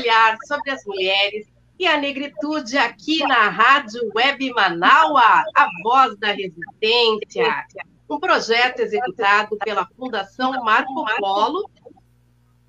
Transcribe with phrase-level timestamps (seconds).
[0.00, 1.46] Olhar sobre as mulheres
[1.78, 7.64] e a negritude aqui na Rádio Web Manaua, a voz da resistência.
[8.08, 11.70] Um projeto executado pela Fundação Marco Polo,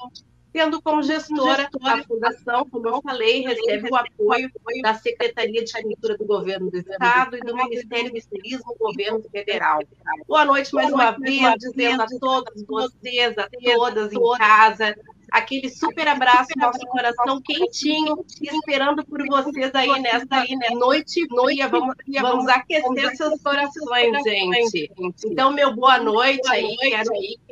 [0.56, 4.50] tendo como gestora a Fundação, como eu falei, recebe o apoio
[4.82, 9.22] da Secretaria de Cultura do Governo do Estado e do Ministério do Turismo do Governo
[9.30, 9.80] Federal.
[10.26, 14.96] Boa noite mais uma vez, dizendo a todos vocês, a todas em casa,
[15.36, 21.68] aquele super abraço, nosso coração quentinho, esperando por vocês aí nessa noite fria.
[21.68, 24.92] Vamos, vamos aquecer seus corações, gente.
[25.26, 27.12] Então, meu boa noite aí, quero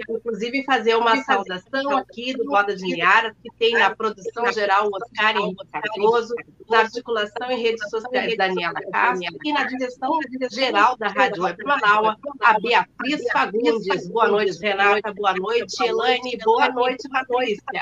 [0.09, 4.95] inclusive fazer uma saudação aqui do Roda de Niara, que tem na produção geral o
[4.95, 6.33] Oscar Henrique Cardoso,
[6.69, 10.19] na articulação em redes sociais Daniela Castro, e na direção
[10.51, 14.07] geral da Rádio Web Manaus, a Beatriz Fagundes.
[14.09, 15.13] Boa noite, Renata.
[15.13, 16.37] Boa noite, Elaine.
[16.43, 17.72] Boa noite, Patrícia.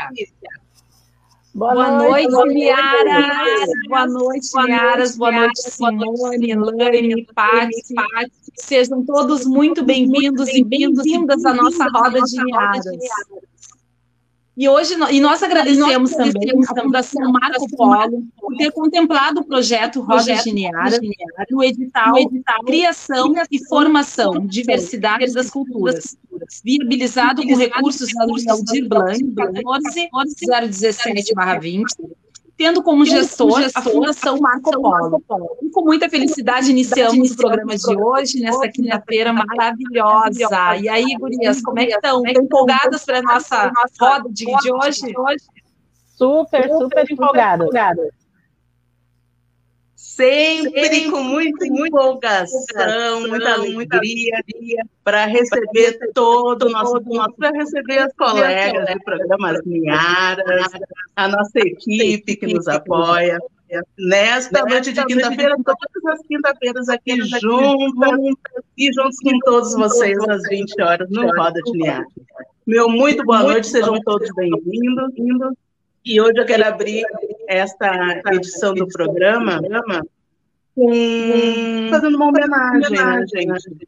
[1.53, 3.69] Boa, Boa noite, noite Liaras.
[3.89, 5.17] Boa noite, Liaras.
[5.17, 7.75] Boa noite, Simone, Elaine, Paty.
[8.55, 12.85] Sejam todos muito bem-vindos e bem-vindas à nossa roda de Liaras.
[14.55, 19.39] E hoje e nós agradecemos, nós agradecemos também a Fundação Marco Polo por ter contemplado
[19.39, 20.99] o projeto Roda Gineara
[21.49, 26.17] no edital, edital Criação e Formação, Diversidade das Culturas,
[26.63, 29.21] viabilizado com recursos da Lei Aldir Blanc
[30.13, 31.85] 14017-20,
[32.61, 35.19] tendo como gestor a Fundação Marco Polo.
[35.63, 40.77] E com muita felicidade iniciamos o programa de hoje, nessa quinta-feira maravilhosa.
[40.79, 42.23] E aí, gurias, como é que estão?
[42.23, 45.11] Estão empolgadas para a nossa roda de, de hoje?
[46.15, 47.67] Super, super empolgadas.
[50.21, 54.43] Sempre, Sempre com muita empolgação, muita alegria
[55.03, 57.01] para receber todo o nosso
[57.37, 60.71] para receber as colegas do programa Minharas,
[61.15, 63.39] a nossa equipe que nos apoia.
[63.97, 68.19] Nesta noite de quinta-feira, todas as quinta-feiras aqui juntas
[68.77, 72.07] e juntos com todos vocês às 20 horas no Roda de Linhares.
[72.67, 75.13] Meu muito boa noite, sejam todos bem-vindos.
[76.03, 77.03] E hoje eu quero abrir
[77.47, 79.61] esta edição do programa
[80.75, 83.87] com, fazendo uma homenagem, né, gente?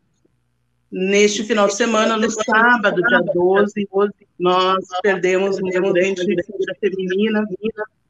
[0.91, 3.89] Neste final de semana, no sábado, dia 12,
[4.37, 7.43] nós perdemos uma grande figura feminina,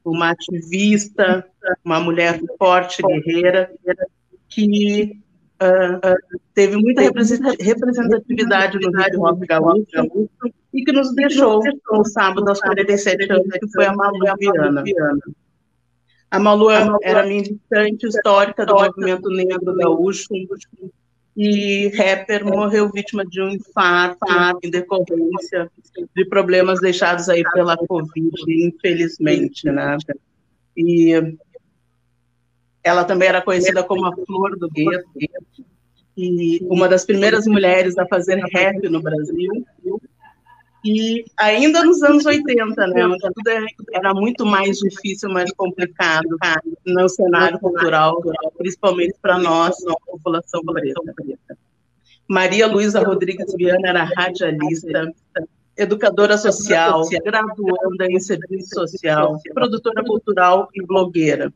[0.04, 1.46] uma ativista,
[1.82, 3.72] uma mulher forte, guerreira,
[4.50, 5.18] que
[5.62, 10.24] uh, teve muita representatividade no hip hop gaúcho
[10.72, 11.60] e que nos deixou
[11.90, 14.84] no sábado aos 47 anos, que foi a Malu Viana.
[16.30, 20.28] A Malu era militante histórica do movimento negro gaúcho
[21.36, 24.26] e rapper morreu vítima de um infarto
[24.62, 25.70] em decorrência
[26.14, 29.96] de problemas deixados aí pela Covid, infelizmente, né?
[30.76, 31.36] E
[32.84, 35.08] ela também era conhecida como a Flor do Gueto.
[36.16, 39.66] e uma das primeiras mulheres a fazer rap no Brasil.
[40.84, 43.64] E ainda nos anos 80, né, onde tudo é,
[43.94, 46.28] era muito mais difícil, mais complicado
[46.84, 48.20] no cenário cultural,
[48.58, 51.56] principalmente para nós, a população preta.
[52.28, 55.10] Maria Luísa Rodrigues Viana era radialista,
[55.76, 61.52] educadora social, graduanda em serviço social, produtora cultural e blogueira.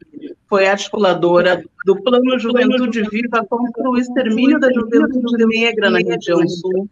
[0.49, 6.89] Foi articuladora do Plano Juventude Viva contra o extermínio da juventude negra na região sul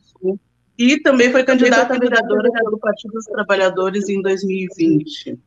[0.78, 5.38] e também foi candidata a vereadora pelo Partido dos Trabalhadores em 2020.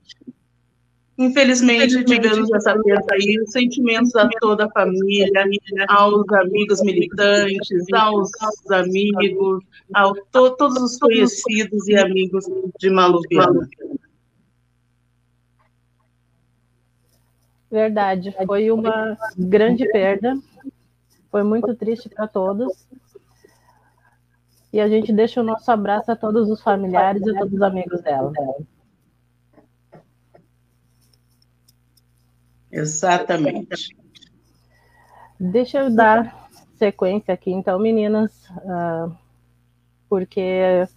[1.19, 5.44] Infelizmente, tivemos essa perda aí, sentimentos a toda a família,
[5.89, 8.31] aos amigos militantes, aos
[8.71, 9.62] amigos,
[9.94, 12.45] a to, todos os conhecidos e amigos
[12.80, 13.68] de Maluviana.
[17.69, 20.39] Verdade, foi uma grande perda,
[21.30, 22.88] foi muito triste para todos.
[24.71, 27.62] E a gente deixa o nosso abraço a todos os familiares e a todos os
[27.62, 28.31] amigos dela.
[32.71, 33.95] Exatamente.
[35.39, 39.12] Deixa eu dar sequência aqui, então, meninas, uh,
[40.10, 40.88] porque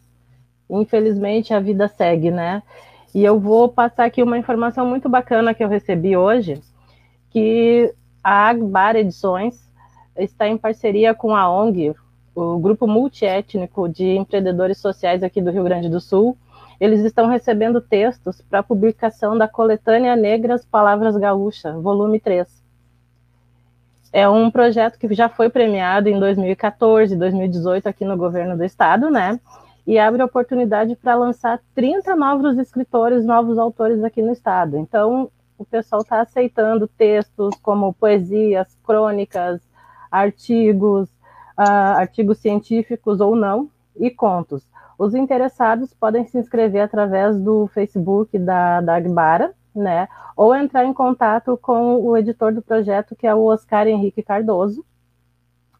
[0.68, 2.62] infelizmente a vida segue, né?
[3.14, 6.60] E eu vou passar aqui uma informação muito bacana que eu recebi hoje,
[7.30, 7.92] que
[8.24, 9.70] a Agbar Edições
[10.16, 11.94] está em parceria com a ONG,
[12.34, 16.36] o grupo multiétnico de empreendedores sociais aqui do Rio Grande do Sul,
[16.82, 22.44] eles estão recebendo textos para publicação da coletânea Negras Palavras Gaúcha, volume 3.
[24.12, 29.10] É um projeto que já foi premiado em 2014, 2018 aqui no governo do estado,
[29.10, 29.38] né?
[29.86, 34.76] E abre oportunidade para lançar 30 novos escritores, novos autores aqui no estado.
[34.76, 39.60] Então, o pessoal está aceitando textos como poesias, crônicas,
[40.10, 41.08] artigos,
[41.56, 44.71] uh, artigos científicos ou não, e contos.
[45.02, 50.06] Os interessados podem se inscrever através do Facebook da, da Agbara, né?
[50.36, 54.82] Ou entrar em contato com o editor do projeto, que é o Oscar Henrique Cardoso.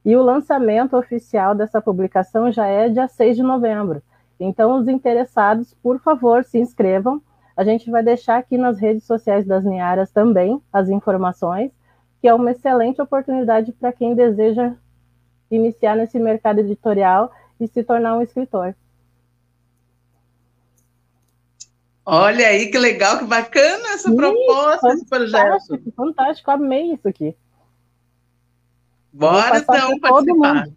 [0.07, 4.03] E o lançamento oficial dessa publicação já é dia 6 de novembro.
[4.41, 7.21] Então, os interessados, por favor, se inscrevam
[7.57, 11.71] a gente vai deixar aqui nas redes sociais das Niaras também as informações,
[12.21, 14.75] que é uma excelente oportunidade para quem deseja
[15.51, 18.75] iniciar nesse mercado editorial e se tornar um escritor.
[22.05, 25.81] Olha aí que legal, que bacana essa Sim, proposta, esse projeto.
[25.95, 27.37] Fantástico, amei isso aqui.
[29.13, 30.69] Bora então participar.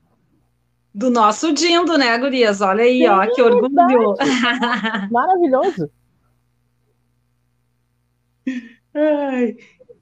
[0.94, 2.62] Do nosso Dindo, né, Gurias?
[2.62, 4.16] Olha aí, Sim, ó, que orgulho.
[5.12, 5.89] Maravilhoso.
[8.94, 9.58] Ai.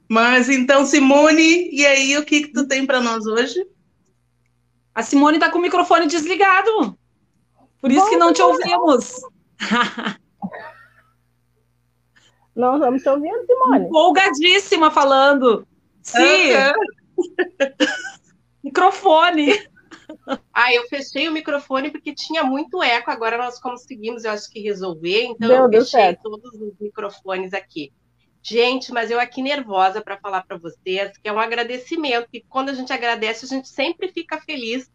[0.08, 3.66] Mas então, Simone, e aí, o que, que tu tem para nós hoje?
[4.94, 6.96] A Simone está com o microfone desligado.
[7.80, 9.20] Por isso Bom, que não te ouvimos.
[12.54, 13.86] Não estamos te ouvindo, Simone.
[13.86, 15.66] Empolgadíssima falando.
[16.02, 16.52] Sim.
[18.62, 19.52] microfone.
[20.52, 23.10] Ah, eu fechei o microfone porque tinha muito eco.
[23.10, 25.24] Agora nós conseguimos, eu acho que resolver.
[25.24, 27.92] Então Deu, eu fechei todos os microfones aqui.
[28.46, 32.68] Gente, mas eu aqui nervosa para falar para vocês que é um agradecimento, e quando
[32.68, 34.92] a gente agradece, a gente sempre fica feliz.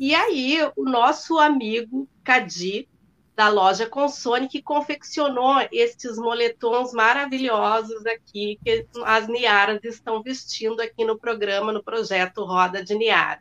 [0.00, 2.88] E aí, o nosso amigo Cadi,
[3.36, 11.04] da loja Consone, que confeccionou estes moletons maravilhosos aqui, que as Niaras estão vestindo aqui
[11.04, 13.40] no programa, no projeto Roda de Niara.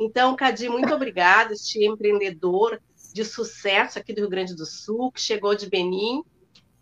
[0.00, 2.80] Então, Cadi, muito obrigada, este empreendedor
[3.12, 6.22] de sucesso aqui do Rio Grande do Sul, que chegou de Benin,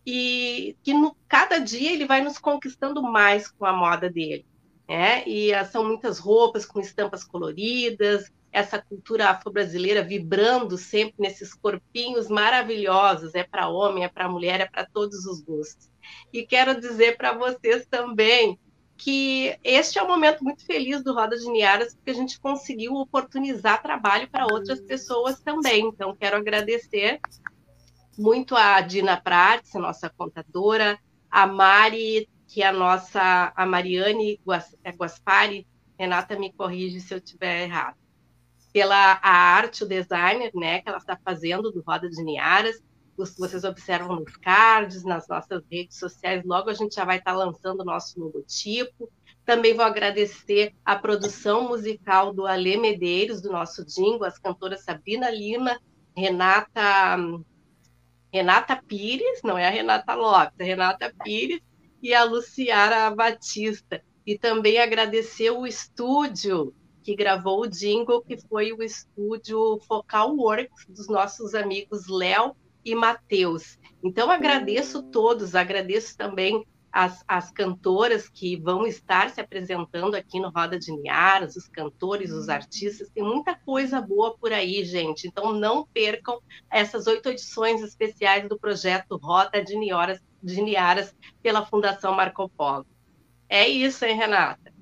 [0.07, 1.17] e que no,
[1.57, 4.47] cada dia ele vai nos conquistando mais com a moda dele.
[4.89, 5.27] Né?
[5.27, 12.29] E ah, são muitas roupas com estampas coloridas, essa cultura afro-brasileira vibrando sempre nesses corpinhos
[12.29, 13.35] maravilhosos.
[13.35, 15.91] É para homem, é para mulher, é para todos os gostos.
[16.33, 18.59] E quero dizer para vocês também
[18.97, 22.95] que este é um momento muito feliz do Roda de Niaras, porque a gente conseguiu
[22.95, 25.87] oportunizar trabalho para outras pessoas também.
[25.87, 27.21] Então, quero agradecer
[28.17, 30.99] muito a Dina Prates, nossa contadora,
[31.37, 34.40] a Mari, que é a nossa, a Mariane
[34.83, 35.66] é Guaspari,
[35.99, 37.99] Renata me corrige se eu estiver errado,
[38.73, 42.83] pela a arte, o designer, né, que ela está fazendo do Roda de Niaras,
[43.19, 47.81] vocês observam nos cards, nas nossas redes sociais, logo a gente já vai estar lançando
[47.81, 49.11] o nosso logotipo.
[49.45, 55.31] Também vou agradecer a produção musical do Alê Medeiros, do nosso Dingo, as cantoras Sabrina
[55.31, 55.78] Lima,
[56.16, 57.19] Renata
[58.37, 61.61] Renata Pires, não é a Renata Lopes, é Renata Pires
[62.02, 64.02] e a Luciara Batista.
[64.26, 70.87] E também agradecer o estúdio que gravou o jingle, que foi o estúdio Focal Works
[70.87, 73.78] dos nossos amigos Léo e Matheus.
[74.05, 76.66] Então, agradeço todos, agradeço também
[76.97, 82.33] as, as cantoras que vão estar se apresentando aqui no Roda de Niaras, os cantores,
[82.33, 85.29] os artistas, tem muita coisa boa por aí, gente.
[85.29, 91.67] Então não percam essas oito edições especiais do projeto Roda de Niaras, de Niaras pela
[91.67, 92.87] Fundação Marco Polo.
[93.47, 94.73] É isso, hein, Renata?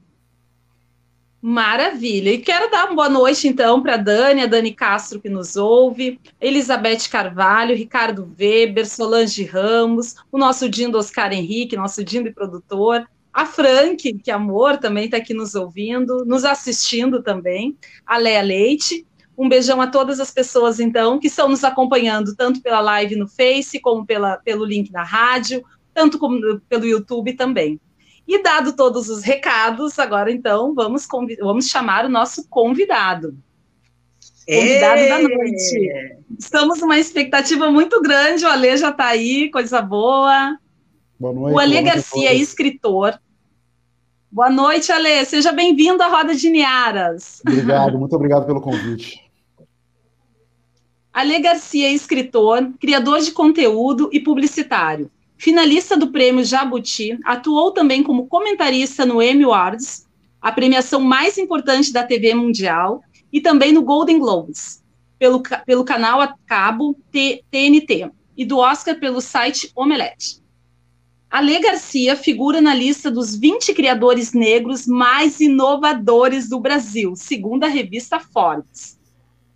[1.46, 2.30] Maravilha.
[2.30, 5.56] E quero dar uma boa noite, então, para a Dani, a Dani Castro, que nos
[5.56, 12.32] ouve, Elizabeth Carvalho, Ricardo Weber, Solange Ramos, o nosso Dindo Oscar Henrique, nosso Dindo e
[12.32, 18.40] produtor, a Frank, que amor, também está aqui nos ouvindo, nos assistindo também, a Léa
[18.40, 19.06] Leite.
[19.36, 23.28] Um beijão a todas as pessoas, então, que estão nos acompanhando, tanto pela live no
[23.28, 27.78] Face, como pela, pelo link na rádio, tanto como pelo YouTube também.
[28.26, 31.07] E dado todos os recados, agora então vamos,
[31.40, 33.37] vamos chamar o nosso convidado.
[34.47, 35.09] Convidado Ei!
[35.09, 35.93] da noite.
[36.38, 38.45] Estamos numa expectativa muito grande.
[38.45, 40.59] O Alê já está aí, coisa boa.
[41.19, 41.54] Boa noite.
[41.54, 43.19] O Alê Garcia é escritor.
[44.31, 45.25] Boa noite, Alê.
[45.25, 47.40] Seja bem-vindo à Roda de Niaras.
[47.47, 49.23] Obrigado, muito obrigado pelo convite.
[51.12, 58.03] Alê Garcia é escritor, criador de conteúdo e publicitário finalista do prêmio Jabuti, atuou também
[58.03, 60.07] como comentarista no Emmy Awards,
[60.41, 64.83] a premiação mais importante da TV mundial, e também no Golden Globes,
[65.19, 70.43] pelo, pelo canal a cabo TNT, e do Oscar pelo site Omelete.
[71.31, 77.69] Ale Garcia figura na lista dos 20 criadores negros mais inovadores do Brasil, segundo a
[77.69, 79.00] revista Forbes.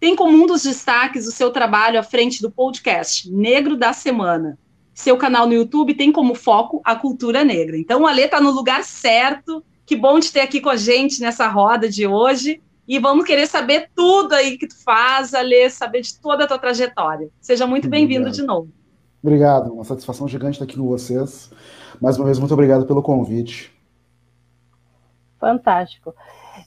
[0.00, 4.58] Tem como um dos destaques o seu trabalho à frente do podcast Negro da Semana,
[4.98, 7.78] seu canal no YouTube tem como foco a cultura negra.
[7.78, 9.64] Então, o Alê está no lugar certo.
[9.86, 12.60] Que bom te ter aqui com a gente nessa roda de hoje.
[12.86, 16.58] E vamos querer saber tudo aí que tu faz, Alê, saber de toda a tua
[16.58, 17.30] trajetória.
[17.40, 18.72] Seja muito bem-vindo de novo.
[19.22, 21.48] Obrigado, uma satisfação gigante estar aqui com vocês.
[22.00, 23.72] Mais uma vez, muito obrigado pelo convite.
[25.38, 26.12] Fantástico.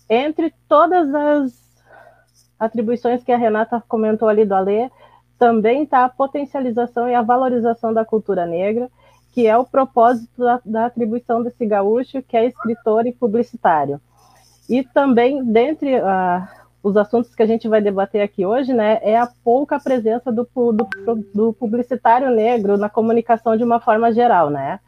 [0.09, 1.53] Entre todas as
[2.57, 4.89] atribuições que a Renata comentou ali do Alê,
[5.41, 8.91] também está a potencialização e a valorização da cultura negra,
[9.31, 14.00] que é o propósito da, da atribuição desse gaúcho, que é escritor e publicitário.
[14.69, 16.48] E também, dentre uh,
[16.83, 20.48] os assuntos que a gente vai debater aqui hoje, né, é a pouca presença do,
[20.53, 20.88] do,
[21.33, 24.79] do, publicitário negro na comunicação de uma forma geral, né?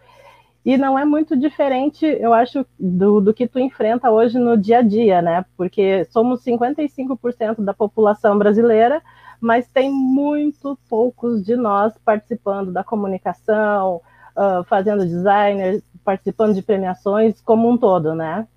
[0.64, 4.78] E não é muito diferente, eu acho, do, do que tu enfrenta hoje no dia
[4.78, 5.46] a dia, né?
[5.58, 9.02] Porque somos 55% da população brasileira,
[9.44, 13.98] mas tem muito poucos de nós participando da comunicação,
[14.38, 18.48] uh, fazendo designer, participando de premiações como um todo, né?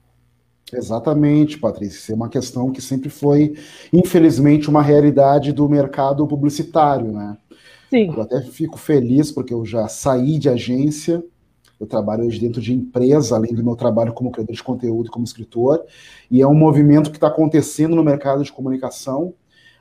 [0.73, 2.12] Exatamente, Patrícia.
[2.12, 3.57] É uma questão que sempre foi,
[3.93, 7.37] infelizmente, uma realidade do mercado publicitário, né?
[7.90, 8.14] Sim.
[8.16, 11.21] Eu até fico feliz porque eu já saí de agência,
[11.81, 15.11] eu trabalho hoje dentro de empresa, além do meu trabalho como criador de conteúdo e
[15.11, 15.85] como escritor,
[16.31, 19.35] e é um movimento que está acontecendo no mercado de comunicação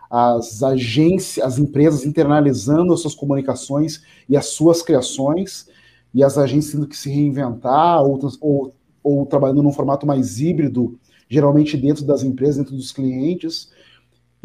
[0.09, 5.67] as agências, as empresas internalizando as suas comunicações e as suas criações,
[6.13, 10.97] e as agências tendo que se reinventar, ou, ou, ou trabalhando num formato mais híbrido,
[11.27, 13.69] geralmente dentro das empresas, dentro dos clientes,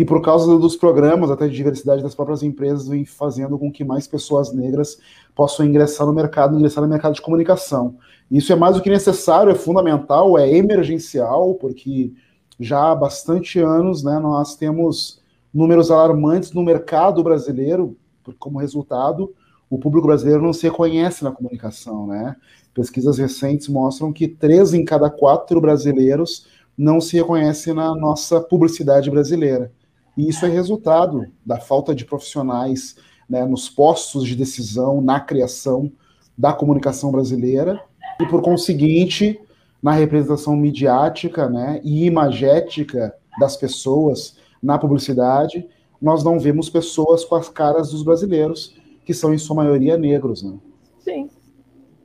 [0.01, 3.85] e por causa dos programas, até de diversidade das próprias empresas, vem fazendo com que
[3.85, 4.99] mais pessoas negras
[5.35, 7.97] possam ingressar no mercado, ingressar no mercado de comunicação.
[8.31, 12.15] Isso é mais do que necessário, é fundamental, é emergencial, porque
[12.59, 15.20] já há bastante anos né, nós temos
[15.53, 17.97] números alarmantes no mercado brasileiro,
[18.39, 19.35] como resultado,
[19.69, 22.37] o público brasileiro não se reconhece na comunicação, né?
[22.75, 29.11] Pesquisas recentes mostram que três em cada quatro brasileiros não se reconhecem na nossa publicidade
[29.11, 29.73] brasileira.
[30.17, 32.97] E isso é resultado da falta de profissionais
[33.29, 35.91] né, nos postos de decisão, na criação
[36.37, 37.81] da comunicação brasileira,
[38.21, 39.39] e por conseguinte,
[39.83, 45.67] na representação midiática né, e imagética das pessoas na publicidade,
[46.01, 48.75] nós não vemos pessoas com as caras dos brasileiros,
[49.05, 50.59] que são em sua maioria negros, né?
[51.01, 51.31] Sim,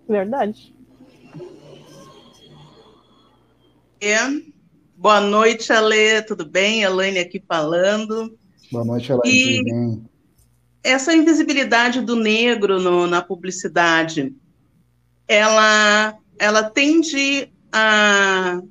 [0.08, 0.74] verdade.
[4.02, 4.18] É.
[4.98, 6.84] Boa noite, Ale, tudo bem?
[6.84, 8.38] Elaine aqui falando.
[8.72, 10.10] Boa noite, Elaine, e tudo bem?
[10.84, 14.34] Essa invisibilidade do negro no, na publicidade,
[15.28, 18.62] ela, ela tende a,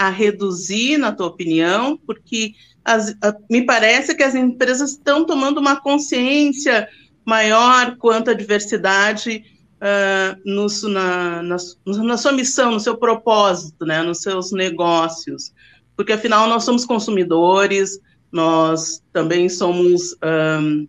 [0.00, 5.58] a reduzir, na tua opinião, porque as, a, me parece que as empresas estão tomando
[5.58, 6.88] uma consciência
[7.22, 9.44] maior quanto a diversidade
[9.76, 15.52] uh, na, na, na, sua missão, no seu propósito, né, nos seus negócios,
[15.94, 18.00] porque afinal nós somos consumidores,
[18.32, 20.16] nós também somos
[20.62, 20.88] um,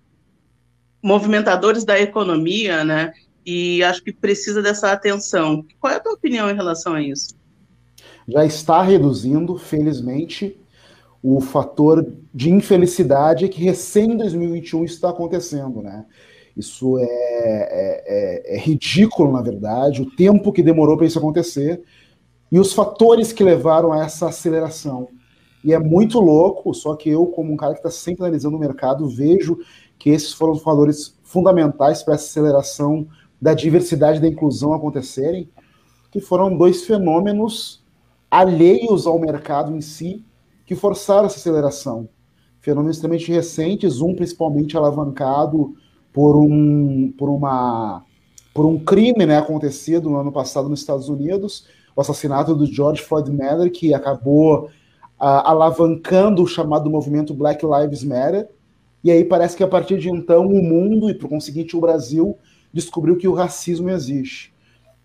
[1.04, 3.12] movimentadores da economia, né,
[3.46, 5.66] e acho que precisa dessa atenção.
[5.82, 7.41] Qual é a tua opinião em relação a isso?
[8.32, 10.58] Já está reduzindo, felizmente,
[11.22, 16.06] o fator de infelicidade que recém em 2021 está acontecendo, né?
[16.56, 18.04] Isso é, é,
[18.54, 21.84] é, é ridículo, na verdade, o tempo que demorou para isso acontecer
[22.50, 25.10] e os fatores que levaram a essa aceleração.
[25.64, 28.60] E é muito louco, só que eu, como um cara que está sempre analisando o
[28.60, 29.58] mercado, vejo
[30.00, 33.08] que esses foram os valores fundamentais para essa aceleração
[33.42, 35.50] da diversidade e da inclusão acontecerem,
[36.10, 37.81] que foram dois fenômenos
[38.32, 40.26] alheios ao mercado em si,
[40.66, 42.08] que forçaram essa aceleração.
[42.62, 45.76] Fenômenos extremamente recentes, um principalmente alavancado
[46.14, 48.06] por um, por uma,
[48.54, 53.02] por um crime né, acontecido no ano passado nos Estados Unidos, o assassinato do George
[53.02, 54.70] Floyd Matter, que acabou uh,
[55.20, 58.48] alavancando o chamado movimento Black Lives Matter.
[59.04, 62.38] E aí parece que a partir de então o mundo, e por conseguinte o Brasil,
[62.72, 64.51] descobriu que o racismo existe.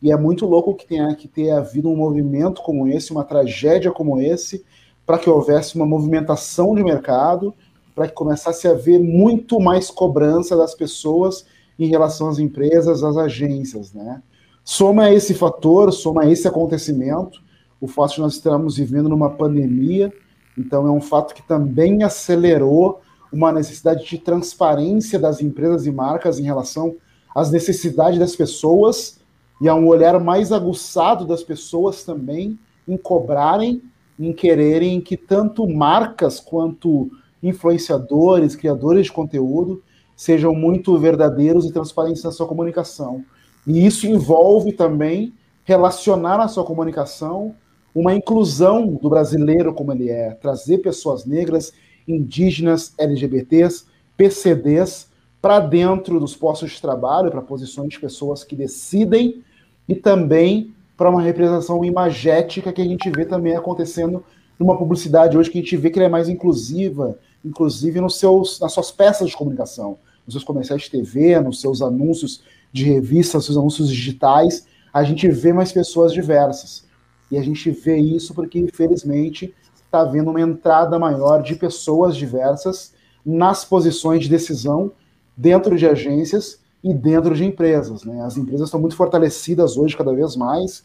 [0.03, 3.91] E é muito louco que tenha que ter havido um movimento como esse, uma tragédia
[3.91, 4.65] como esse,
[5.05, 7.55] para que houvesse uma movimentação de mercado,
[7.95, 11.47] para que começasse a haver muito mais cobrança das pessoas
[11.79, 14.23] em relação às empresas, às agências, né?
[14.65, 17.41] Soma esse fator, soma esse acontecimento,
[17.81, 20.13] o fato de nós estarmos vivendo numa pandemia,
[20.59, 23.01] então é um fato que também acelerou
[23.33, 26.97] uma necessidade de transparência das empresas e marcas em relação
[27.35, 29.21] às necessidades das pessoas
[29.61, 33.83] e a um olhar mais aguçado das pessoas também em cobrarem,
[34.19, 37.11] em quererem que tanto marcas quanto
[37.43, 39.83] influenciadores, criadores de conteúdo,
[40.17, 43.25] sejam muito verdadeiros e transparentes na sua comunicação.
[43.67, 45.33] E isso envolve também
[45.65, 47.55] relacionar na sua comunicação
[47.95, 51.73] uma inclusão do brasileiro como ele é, trazer pessoas negras,
[52.07, 53.85] indígenas, LGBTs,
[54.17, 59.43] PCDs para dentro dos postos de trabalho, para posições de pessoas que decidem
[59.89, 64.25] e também para uma representação imagética que a gente vê também acontecendo
[64.59, 68.59] numa publicidade hoje que a gente vê que ela é mais inclusiva, inclusive nos seus,
[68.59, 73.35] nas suas peças de comunicação, nos seus comerciais de TV, nos seus anúncios de revistas,
[73.35, 76.85] nos seus anúncios digitais, a gente vê mais pessoas diversas.
[77.31, 82.95] E a gente vê isso porque, infelizmente, está havendo uma entrada maior de pessoas diversas
[83.25, 84.93] nas posições de decisão
[85.37, 88.05] dentro de agências e dentro de empresas.
[88.05, 88.23] Né?
[88.23, 90.85] As empresas estão muito fortalecidas hoje, cada vez mais.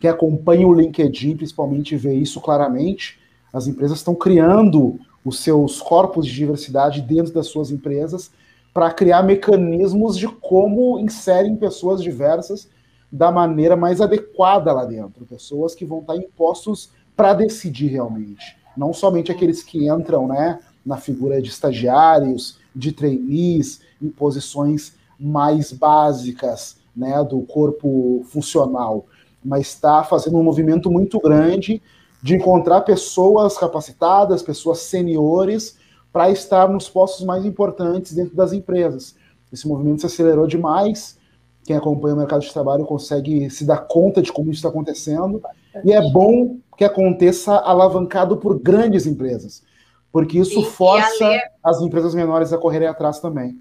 [0.00, 3.18] Quem acompanha o LinkedIn, principalmente, vê isso claramente.
[3.52, 8.30] As empresas estão criando os seus corpos de diversidade dentro das suas empresas
[8.72, 12.68] para criar mecanismos de como inserem pessoas diversas
[13.10, 18.56] da maneira mais adequada lá dentro, pessoas que vão estar em postos para decidir realmente,
[18.76, 25.72] não somente aqueles que entram, né, na figura de estagiários, de trainees, em posições mais
[25.72, 29.06] básicas, né, do corpo funcional,
[29.44, 31.80] mas está fazendo um movimento muito grande
[32.22, 35.76] de encontrar pessoas capacitadas, pessoas seniores,
[36.12, 39.14] para estar nos postos mais importantes dentro das empresas.
[39.52, 41.16] Esse movimento se acelerou demais.
[41.64, 45.40] Quem acompanha o mercado de trabalho consegue se dar conta de como isso está acontecendo.
[45.84, 49.62] E é bom que aconteça alavancado por grandes empresas,
[50.10, 51.40] porque isso força Ale...
[51.62, 53.60] as empresas menores a correrem atrás também.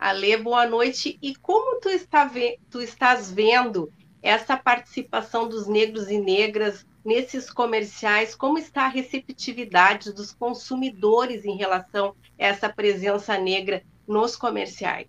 [0.00, 1.18] Ale, boa noite.
[1.20, 2.58] E como tu, está ve...
[2.70, 10.14] tu estás vendo essa participação dos negros e negras nesses comerciais, como está a receptividade
[10.14, 15.06] dos consumidores em relação a essa presença negra nos comerciais,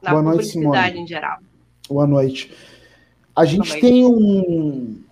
[0.00, 1.38] na Boa publicidade noite, em geral.
[1.88, 2.52] Boa noite.
[3.34, 3.80] A gente noite.
[3.80, 5.02] tem um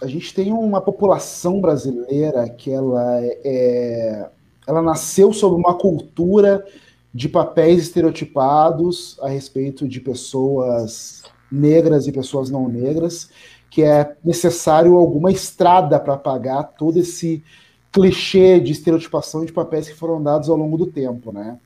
[0.00, 4.30] a gente tem uma população brasileira que ela é
[4.66, 6.64] ela nasceu sob uma cultura
[7.12, 13.30] de papéis estereotipados a respeito de pessoas negras e pessoas não negras
[13.70, 17.44] que é necessário alguma estrada para pagar todo esse
[17.92, 21.58] clichê de estereotipação de papéis que foram dados ao longo do tempo, né?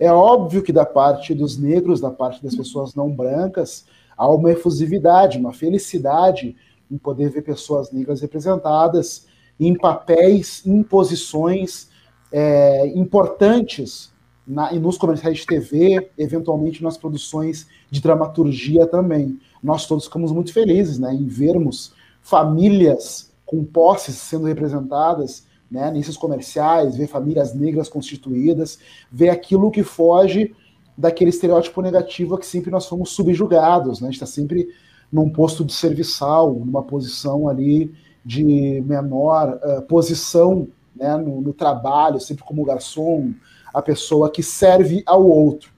[0.00, 3.84] É óbvio que da parte dos negros, da parte das pessoas não brancas,
[4.16, 6.56] há uma efusividade, uma felicidade
[6.90, 9.26] em poder ver pessoas negras representadas
[9.58, 11.90] em papéis, em posições
[12.32, 14.12] é, importantes
[14.46, 19.38] na, nos comerciais de TV, eventualmente nas produções de dramaturgia também.
[19.62, 26.16] Nós todos ficamos muito felizes né, em vermos famílias com posses sendo representadas, né, nesses
[26.16, 28.78] comerciais, vê famílias negras constituídas,
[29.12, 30.54] vê aquilo que foge
[30.96, 34.08] daquele estereótipo negativo a que sempre nós fomos subjugados, né?
[34.08, 34.68] A gente está sempre
[35.12, 42.20] num posto de serviçal, numa posição ali de menor uh, posição né, no, no, trabalho,
[42.20, 43.32] sempre como garçom,
[43.72, 45.70] a pessoa que serve ao outro.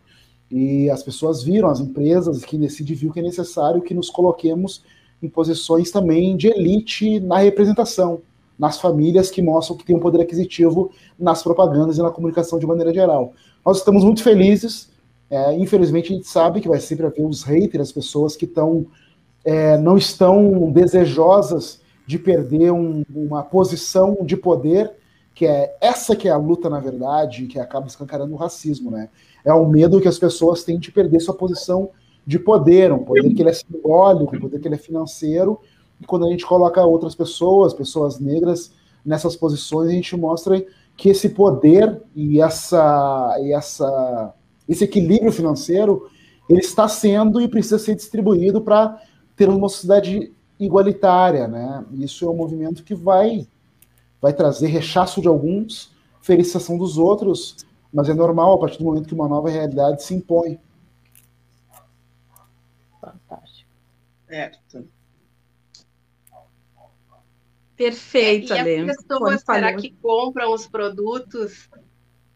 [0.51, 4.83] E as pessoas viram, as empresas que decidem viu que é necessário que nos coloquemos
[5.23, 8.23] em posições também de elite na representação,
[8.59, 12.67] nas famílias que mostram que tem um poder aquisitivo nas propagandas e na comunicação de
[12.67, 13.33] maneira geral.
[13.65, 14.91] Nós estamos muito felizes
[15.31, 18.87] é, infelizmente, a gente sabe que vai sempre haver os haters, as pessoas que estão
[19.45, 24.93] é, não estão desejosas de perder um, uma posição de poder,
[25.41, 29.09] que é essa que é a luta, na verdade, que acaba escancarando o racismo, né?
[29.43, 31.89] É o medo que as pessoas têm de perder sua posição
[32.27, 35.59] de poder, um poder que ele é simbólico, um poder que ele é financeiro,
[35.99, 38.71] e quando a gente coloca outras pessoas, pessoas negras,
[39.03, 40.63] nessas posições, a gente mostra
[40.95, 44.35] que esse poder e essa, e essa
[44.69, 46.07] esse equilíbrio financeiro
[46.51, 49.01] ele está sendo e precisa ser distribuído para
[49.35, 51.83] ter uma sociedade igualitária, né?
[51.95, 53.49] Isso é um movimento que vai
[54.21, 57.57] vai trazer rechaço de alguns, felicitação dos outros,
[57.93, 60.59] mas é normal a partir do momento que uma nova realidade se impõe.
[63.01, 63.71] Fantástico.
[64.29, 64.89] Certo.
[67.77, 71.71] Perfeito, é, e as pessoas, será que compram os produtos?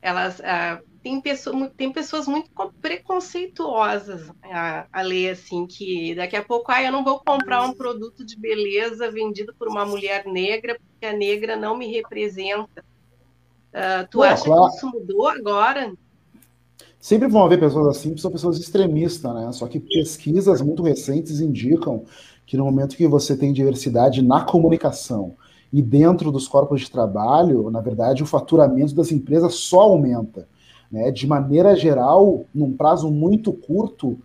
[0.00, 6.42] Elas ah, tem, pessoa, tem pessoas muito preconceituosas a, a ler assim que daqui a
[6.42, 10.80] pouco ah, eu não vou comprar um produto de beleza vendido por uma mulher negra
[10.80, 12.82] porque a negra não me representa.
[13.68, 14.70] Uh, tu acha claro.
[14.70, 15.92] que isso mudou agora?
[16.98, 19.52] Sempre vão haver pessoas assim, que são pessoas extremistas, né?
[19.52, 22.04] Só que pesquisas muito recentes indicam
[22.46, 25.36] que no momento que você tem diversidade na comunicação
[25.70, 30.48] e dentro dos corpos de trabalho, na verdade, o faturamento das empresas só aumenta.
[30.94, 31.10] Né?
[31.10, 34.16] De maneira geral, num prazo muito curto,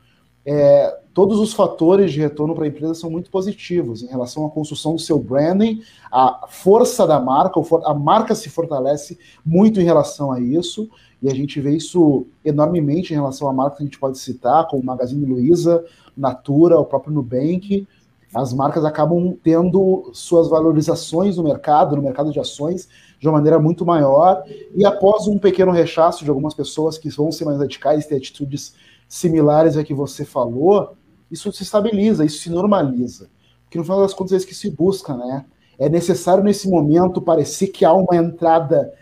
[0.45, 4.51] é, todos os fatores de retorno para a empresa são muito positivos em relação à
[4.51, 10.31] construção do seu branding, a força da marca, a marca se fortalece muito em relação
[10.31, 10.87] a isso,
[11.23, 14.67] e a gente vê isso enormemente em relação a marcas que a gente pode citar,
[14.67, 15.83] como Magazine Luiza,
[16.15, 17.87] Natura, o próprio Nubank.
[18.33, 22.87] As marcas acabam tendo suas valorizações no mercado, no mercado de ações,
[23.19, 24.43] de uma maneira muito maior.
[24.75, 28.75] E após um pequeno rechaço de algumas pessoas que vão ser mais radicais, ter atitudes
[29.07, 30.95] similares a que você falou,
[31.31, 33.29] isso se estabiliza, isso se normaliza.
[33.63, 35.45] Porque no final das contas é isso que se busca, né?
[35.77, 38.93] É necessário nesse momento parecer que há uma entrada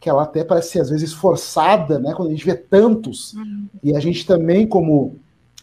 [0.00, 2.12] que ela até parece às vezes forçada, né?
[2.14, 3.68] Quando a gente vê tantos uhum.
[3.82, 5.16] e a gente também como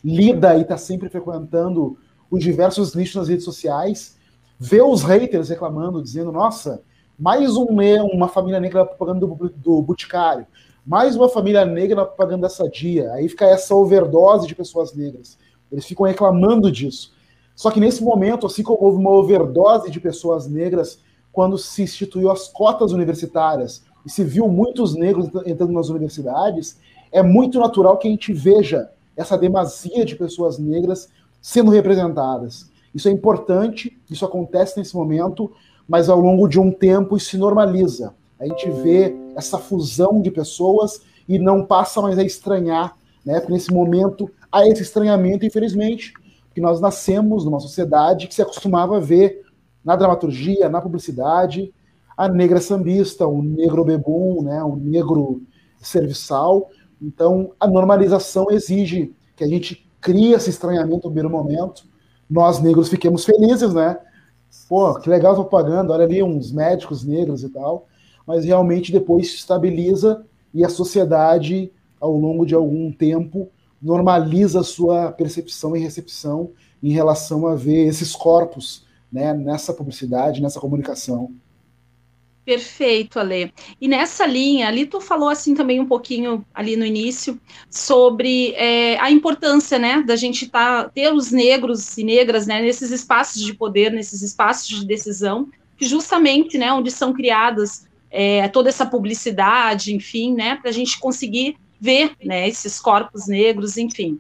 [0.04, 1.98] lida e está sempre frequentando
[2.30, 4.18] os diversos nichos nas redes sociais,
[4.60, 6.82] vê os haters reclamando, dizendo, nossa,
[7.18, 7.68] mais um,
[8.14, 10.46] uma família negra propaganda do, do Boticário,
[10.86, 13.12] mais uma família negra propaganda da Sadia.
[13.14, 15.38] Aí fica essa overdose de pessoas negras.
[15.72, 17.14] Eles ficam reclamando disso.
[17.56, 21.00] Só que nesse momento, assim como houve uma overdose de pessoas negras
[21.32, 26.80] quando se instituiu as cotas universitárias e se viu muitos negros entrando nas universidades,
[27.12, 31.10] é muito natural que a gente veja essa demasia de pessoas negras
[31.42, 32.70] sendo representadas.
[32.94, 35.52] Isso é importante, isso acontece nesse momento,
[35.88, 38.14] mas ao longo de um tempo isso se normaliza.
[38.40, 43.40] A gente vê essa fusão de pessoas e não passa mais a estranhar, né?
[43.40, 46.14] Porque nesse momento há esse estranhamento, infelizmente,
[46.48, 49.42] porque nós nascemos numa sociedade que se acostumava a ver
[49.84, 51.74] na dramaturgia, na publicidade,
[52.18, 54.64] a negra sambista, o negro bebum, né?
[54.64, 55.42] O negro
[55.82, 56.70] serviçal.
[57.02, 61.84] Então, a normalização exige que a gente crie esse estranhamento no primeiro momento.
[62.30, 63.98] Nós negros fiquemos felizes, né?
[64.68, 67.88] pô, que legal a propaganda, olha ali uns médicos negros e tal,
[68.26, 73.50] mas realmente depois se estabiliza e a sociedade, ao longo de algum tempo,
[73.82, 80.42] normaliza a sua percepção e recepção em relação a ver esses corpos né, nessa publicidade,
[80.42, 81.32] nessa comunicação.
[82.50, 83.54] Perfeito, Ale.
[83.80, 89.00] E nessa linha, ali tu falou assim também um pouquinho ali no início sobre é,
[89.00, 93.54] a importância, né, da gente tá, ter os negros e negras, né, nesses espaços de
[93.54, 99.94] poder, nesses espaços de decisão, que justamente, né, onde são criadas é, toda essa publicidade,
[99.94, 104.20] enfim, né, para a gente conseguir ver, né, esses corpos negros, enfim.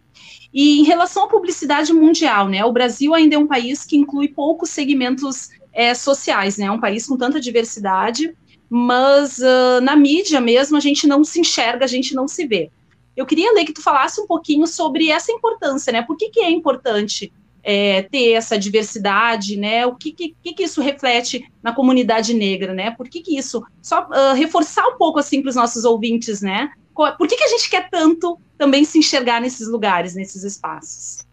[0.53, 4.27] E em relação à publicidade mundial, né, o Brasil ainda é um país que inclui
[4.27, 6.65] poucos segmentos é, sociais, né?
[6.65, 8.35] É um país com tanta diversidade,
[8.69, 12.69] mas uh, na mídia mesmo a gente não se enxerga, a gente não se vê.
[13.15, 16.01] Eu queria ler que tu falasse um pouquinho sobre essa importância, né?
[16.01, 17.31] Por que, que é importante
[17.63, 19.85] é, ter essa diversidade, né?
[19.85, 22.91] O que, que, que isso reflete na comunidade negra, né?
[22.91, 23.63] Por que, que isso?
[23.81, 26.73] Só uh, reforçar um pouco assim para os nossos ouvintes, né?
[26.93, 31.25] Por que, que a gente quer tanto também se enxergar nesses lugares, nesses espaços?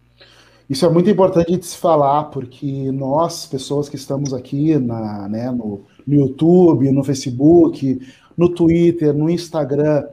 [0.68, 5.50] Isso é muito importante de se falar, porque nós, pessoas que estamos aqui na, né,
[5.50, 8.00] no, no YouTube, no Facebook,
[8.36, 10.04] no Twitter, no Instagram,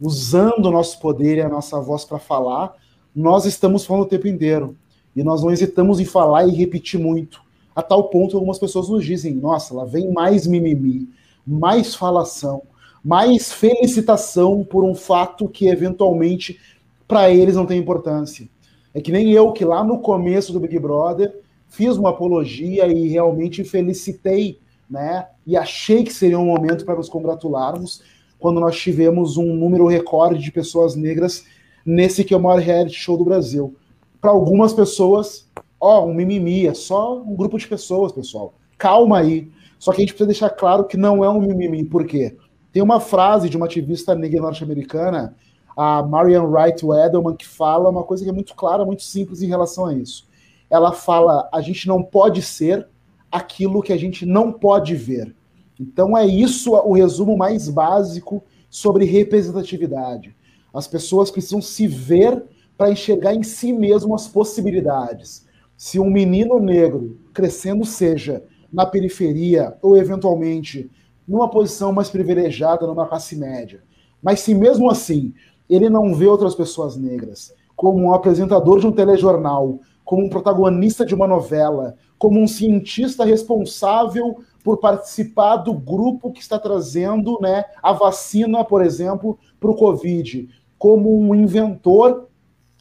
[0.00, 2.74] usando o nosso poder e a nossa voz para falar,
[3.14, 4.74] nós estamos falando o tempo inteiro.
[5.14, 7.42] E nós não hesitamos em falar e repetir muito.
[7.76, 11.06] A tal ponto que algumas pessoas nos dizem: nossa, lá vem mais mimimi,
[11.46, 12.62] mais falação,
[13.04, 16.58] mais felicitação por um fato que eventualmente
[17.06, 18.48] para eles não tem importância.
[18.94, 21.34] É que nem eu, que lá no começo do Big Brother
[21.68, 25.26] fiz uma apologia e realmente felicitei, né?
[25.46, 28.02] E achei que seria um momento para nos congratularmos
[28.38, 31.44] quando nós tivemos um número recorde de pessoas negras
[31.86, 33.74] nesse que é o maior reality show do Brasil.
[34.20, 35.48] Para algumas pessoas,
[35.80, 38.54] ó, um mimimi, é só um grupo de pessoas, pessoal.
[38.76, 39.50] Calma aí.
[39.78, 41.84] Só que a gente precisa deixar claro que não é um mimimi.
[41.84, 42.36] Por quê?
[42.72, 45.34] Tem uma frase de uma ativista negra norte-americana
[45.76, 49.48] a Marian Wright Edelman, que fala uma coisa que é muito clara, muito simples em
[49.48, 50.26] relação a isso.
[50.68, 52.86] Ela fala: a gente não pode ser
[53.30, 55.34] aquilo que a gente não pode ver.
[55.80, 60.36] Então é isso o resumo mais básico sobre representatividade.
[60.72, 62.42] As pessoas precisam se ver
[62.76, 65.46] para enxergar em si mesmo as possibilidades.
[65.76, 70.90] Se um menino negro crescendo seja na periferia ou eventualmente
[71.26, 73.82] numa posição mais privilegiada numa classe média,
[74.22, 75.34] mas se mesmo assim
[75.74, 81.04] ele não vê outras pessoas negras como um apresentador de um telejornal, como um protagonista
[81.04, 87.64] de uma novela, como um cientista responsável por participar do grupo que está trazendo né,
[87.82, 92.28] a vacina, por exemplo, para o Covid, como um inventor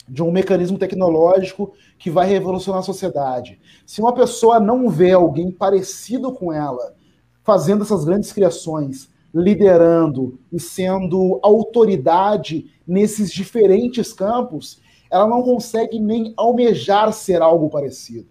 [0.08, 3.60] de um mecanismo tecnológico que vai revolucionar a sociedade.
[3.86, 6.94] Se uma pessoa não vê alguém parecido com ela
[7.44, 16.34] fazendo essas grandes criações, liderando e sendo autoridade nesses diferentes campos, ela não consegue nem
[16.38, 18.28] almejar ser algo parecido.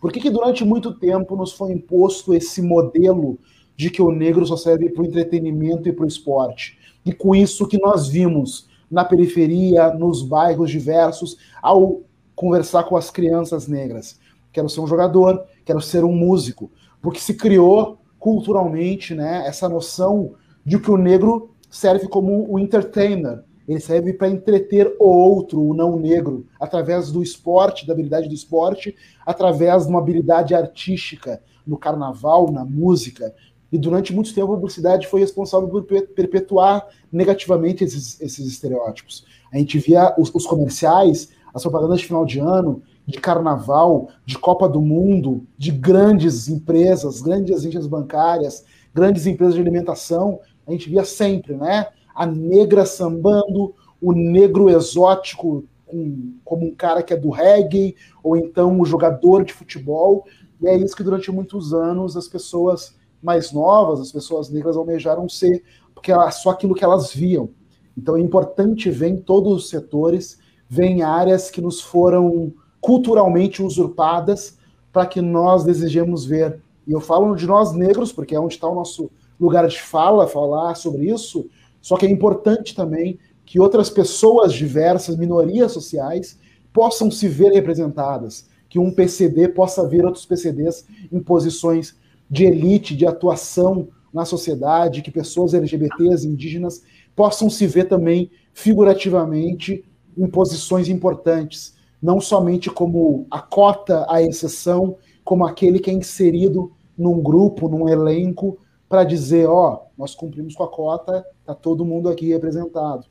[0.00, 3.38] Por que, que durante muito tempo nos foi imposto esse modelo
[3.76, 6.78] de que o negro só serve para o entretenimento e para o esporte?
[7.04, 12.00] E com isso que nós vimos na periferia, nos bairros diversos, ao
[12.34, 14.18] conversar com as crianças negras.
[14.52, 16.70] Quero ser um jogador, quero ser um músico.
[17.02, 23.42] Porque se criou culturalmente né, essa noção de que o negro serve como um entertainer,
[23.66, 28.34] ele serve para entreter o outro, o não negro, através do esporte, da habilidade do
[28.34, 33.34] esporte, através de uma habilidade artística no carnaval, na música.
[33.70, 39.26] E durante muito tempo a publicidade foi responsável por perpetuar negativamente esses, esses estereótipos.
[39.52, 44.38] A gente via os, os comerciais, as propagandas de final de ano, de carnaval, de
[44.38, 50.90] Copa do Mundo, de grandes empresas, grandes agências bancárias, grandes empresas de alimentação, a gente
[50.90, 51.86] via sempre, né?
[52.14, 58.36] a negra sambando, o negro exótico um, como um cara que é do reggae, ou
[58.36, 60.26] então o jogador de futebol.
[60.60, 65.26] E é isso que durante muitos anos as pessoas mais novas, as pessoas negras almejaram
[65.30, 67.48] ser, porque era só aquilo que elas viam.
[67.96, 72.52] Então é importante ver em todos os setores, ver em áreas que nos foram
[72.88, 74.56] culturalmente usurpadas
[74.90, 76.58] para que nós desejemos ver.
[76.86, 80.26] E eu falo de nós negros, porque é onde está o nosso lugar de fala,
[80.26, 81.50] falar sobre isso,
[81.82, 86.38] só que é importante também que outras pessoas diversas, minorias sociais,
[86.72, 91.94] possam se ver representadas, que um PCD possa ver outros PCDs em posições
[92.30, 96.82] de elite, de atuação na sociedade, que pessoas LGBTs, indígenas,
[97.14, 99.84] possam se ver também figurativamente
[100.16, 106.72] em posições importantes, não somente como a cota, a exceção, como aquele que é inserido
[106.96, 108.58] num grupo, num elenco,
[108.88, 113.04] para dizer, ó, nós cumprimos com a cota, tá todo mundo aqui representado.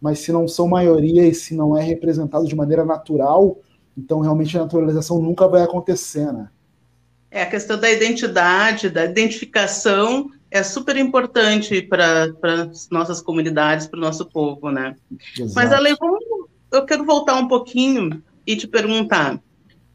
[0.00, 3.58] Mas se não são maioria e se não é representado de maneira natural,
[3.96, 6.48] então realmente a naturalização nunca vai acontecer, né?
[7.30, 13.98] É, a questão da identidade, da identificação é super importante para as nossas comunidades, para
[13.98, 14.96] o nosso povo, né?
[15.38, 15.54] Exato.
[15.54, 15.94] Mas, Ale,
[16.72, 19.40] eu quero voltar um pouquinho e te perguntar,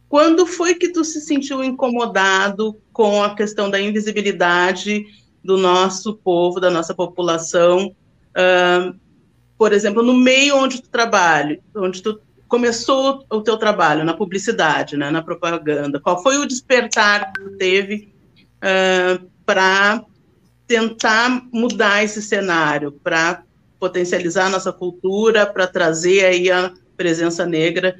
[0.07, 5.05] quando foi que tu se sentiu incomodado com a questão da invisibilidade
[5.43, 7.93] do nosso povo, da nossa população,
[8.31, 8.95] uh,
[9.57, 14.95] por exemplo, no meio onde tu trabalha, onde tu começou o teu trabalho, na publicidade,
[14.95, 18.13] né, na propaganda, qual foi o despertar que tu teve
[18.57, 20.03] uh, para
[20.67, 23.43] tentar mudar esse cenário, para
[23.79, 27.95] potencializar a nossa cultura, para trazer aí a presença negra,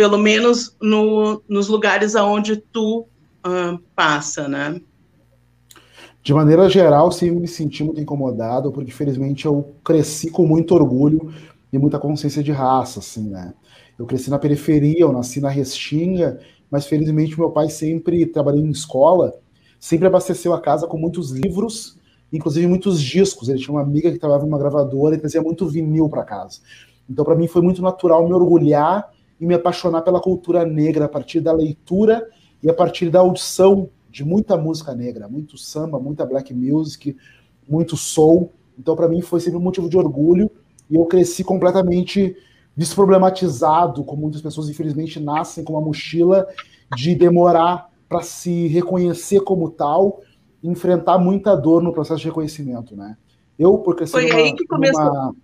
[0.00, 3.06] pelo menos no, nos lugares aonde tu
[3.46, 4.80] uh, passa, né?
[6.22, 11.30] De maneira geral, sempre me senti muito incomodado, porque felizmente eu cresci com muito orgulho
[11.70, 13.52] e muita consciência de raça, assim, né?
[13.98, 18.70] Eu cresci na periferia, eu nasci na Restinga, mas felizmente meu pai sempre trabalhando em
[18.70, 19.34] escola,
[19.78, 21.98] sempre abasteceu a casa com muitos livros,
[22.32, 23.50] inclusive muitos discos.
[23.50, 26.60] Ele tinha uma amiga que trabalhava numa gravadora e trazia muito vinil para casa.
[27.06, 31.08] Então, para mim, foi muito natural me orgulhar e me apaixonar pela cultura negra a
[31.08, 32.28] partir da leitura
[32.62, 37.16] e a partir da audição de muita música negra, muito samba, muita black music,
[37.68, 38.52] muito soul.
[38.78, 40.50] Então, para mim, foi sempre um motivo de orgulho
[40.90, 42.36] e eu cresci completamente
[42.76, 46.46] desproblematizado, como muitas pessoas, infelizmente, nascem com uma mochila
[46.96, 50.20] de demorar para se reconhecer como tal,
[50.62, 53.16] enfrentar muita dor no processo de reconhecimento, né?
[53.58, 55.04] Eu, por crescer Foi aí que começou.
[55.04, 55.34] Numa...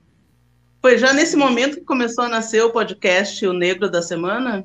[0.87, 4.65] Foi já nesse momento que começou a nascer o podcast O Negro da Semana?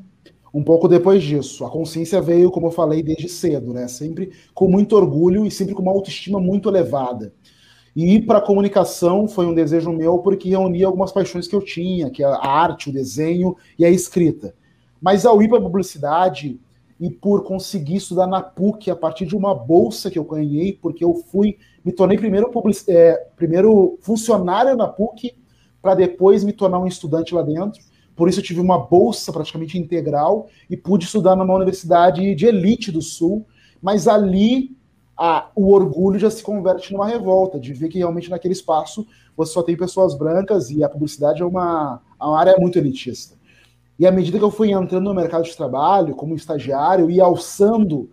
[0.54, 1.66] um pouco depois disso.
[1.66, 3.88] A consciência veio, como eu falei, desde cedo, né?
[3.88, 7.34] Sempre com muito orgulho e sempre com uma autoestima muito elevada.
[7.96, 11.62] E ir para a comunicação foi um desejo meu porque reunia algumas paixões que eu
[11.66, 14.54] tinha, que é a arte, o desenho e a escrita.
[15.02, 16.60] Mas ao ir para a publicidade
[17.00, 21.04] e por conseguir estudar na PUC a partir de uma bolsa que eu ganhei, porque
[21.04, 22.52] eu fui, me tornei primeiro,
[22.88, 25.41] é, primeiro funcionário na PUC
[25.82, 27.82] para depois me tornar um estudante lá dentro.
[28.15, 32.91] Por isso eu tive uma bolsa praticamente integral e pude estudar numa universidade de elite
[32.91, 33.46] do Sul,
[33.82, 34.76] mas ali
[35.17, 39.54] a, o orgulho já se converte numa revolta, de ver que realmente naquele espaço você
[39.54, 43.36] só tem pessoas brancas e a publicidade é uma, uma área muito elitista.
[43.98, 48.10] E à medida que eu fui entrando no mercado de trabalho, como estagiário, e alçando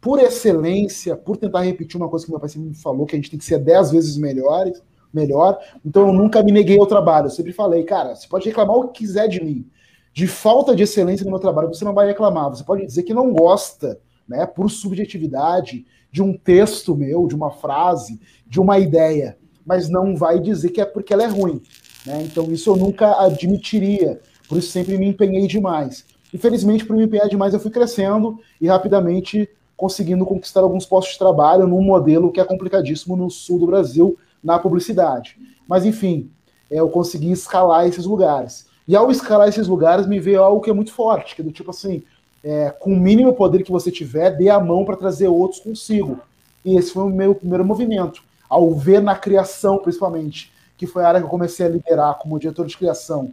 [0.00, 3.18] por excelência, por tentar repetir uma coisa que meu pai sempre me falou, que a
[3.18, 4.82] gente tem que ser dez vezes melhores,
[5.16, 5.58] melhor.
[5.84, 7.26] Então eu nunca me neguei ao trabalho.
[7.26, 9.66] Eu sempre falei, cara, você pode reclamar o que quiser de mim.
[10.12, 12.50] De falta de excelência no meu trabalho, você não vai reclamar.
[12.50, 13.98] Você pode dizer que não gosta,
[14.28, 20.16] né, por subjetividade, de um texto meu, de uma frase, de uma ideia, mas não
[20.16, 21.60] vai dizer que é porque ela é ruim.
[22.06, 22.22] Né?
[22.22, 24.20] Então isso eu nunca admitiria.
[24.48, 26.06] Por isso sempre me empenhei demais.
[26.32, 31.18] Infelizmente, por me empenhar demais, eu fui crescendo e rapidamente conseguindo conquistar alguns postos de
[31.18, 35.36] trabalho num modelo que é complicadíssimo no sul do Brasil, na publicidade.
[35.68, 36.30] Mas, enfim,
[36.70, 38.66] é, eu consegui escalar esses lugares.
[38.86, 41.50] E ao escalar esses lugares, me veio algo que é muito forte, que é do
[41.50, 42.04] tipo assim,
[42.44, 46.20] é, com o mínimo poder que você tiver, dê a mão para trazer outros consigo.
[46.64, 48.22] E esse foi o meu primeiro movimento.
[48.48, 52.38] Ao ver na criação, principalmente, que foi a área que eu comecei a liderar como
[52.38, 53.32] diretor de criação,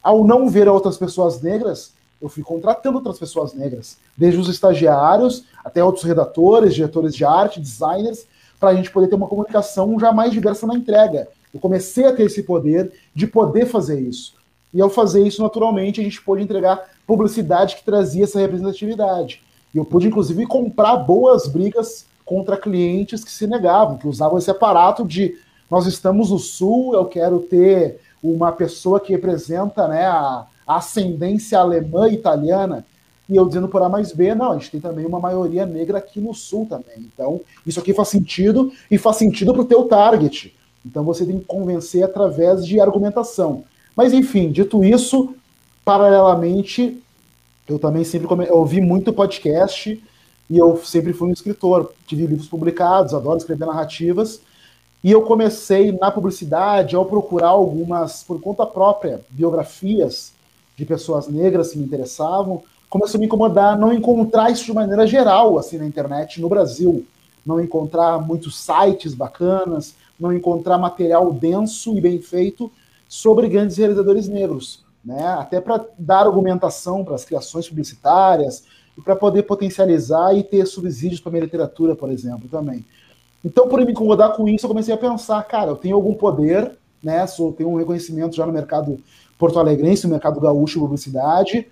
[0.00, 5.44] ao não ver outras pessoas negras, eu fui contratando outras pessoas negras, desde os estagiários
[5.64, 8.26] até outros redatores, diretores de arte, designers,
[8.62, 11.26] para a gente poder ter uma comunicação jamais diversa na entrega.
[11.52, 14.34] Eu comecei a ter esse poder de poder fazer isso.
[14.72, 19.42] E ao fazer isso, naturalmente, a gente pôde entregar publicidade que trazia essa representatividade.
[19.74, 24.50] E eu pude, inclusive, comprar boas brigas contra clientes que se negavam, que usavam esse
[24.50, 25.36] aparato de
[25.68, 32.08] nós estamos no Sul, eu quero ter uma pessoa que representa né, a ascendência alemã
[32.08, 32.86] e italiana.
[33.28, 35.98] E eu dizendo por A mais B, não, a gente tem também uma maioria negra
[35.98, 37.10] aqui no sul também.
[37.12, 40.54] Então, isso aqui faz sentido e faz sentido para o teu target.
[40.84, 43.64] Então você tem que convencer através de argumentação.
[43.96, 45.34] Mas enfim, dito isso,
[45.84, 47.00] paralelamente,
[47.68, 50.02] eu também sempre eu ouvi muito podcast
[50.50, 51.92] e eu sempre fui um escritor.
[52.06, 54.40] Tive livros publicados, adoro escrever narrativas.
[55.04, 60.32] E eu comecei na publicidade ao procurar algumas, por conta própria, biografias
[60.76, 65.06] de pessoas negras que me interessavam começou a me incomodar não encontrar isso de maneira
[65.06, 67.06] geral assim na internet no Brasil,
[67.44, 72.70] não encontrar muitos sites bacanas, não encontrar material denso e bem feito
[73.08, 75.26] sobre grandes realizadores negros, né?
[75.26, 78.64] Até para dar argumentação para as criações publicitárias
[78.96, 82.84] e para poder potencializar e ter subsídios para minha literatura, por exemplo, também.
[83.42, 86.72] Então, por me incomodar com isso, eu comecei a pensar, cara, eu tenho algum poder,
[87.02, 87.26] né?
[87.26, 89.00] Sou, tenho um reconhecimento já no mercado
[89.38, 91.66] porto-alegrense, no mercado gaúcho de publicidade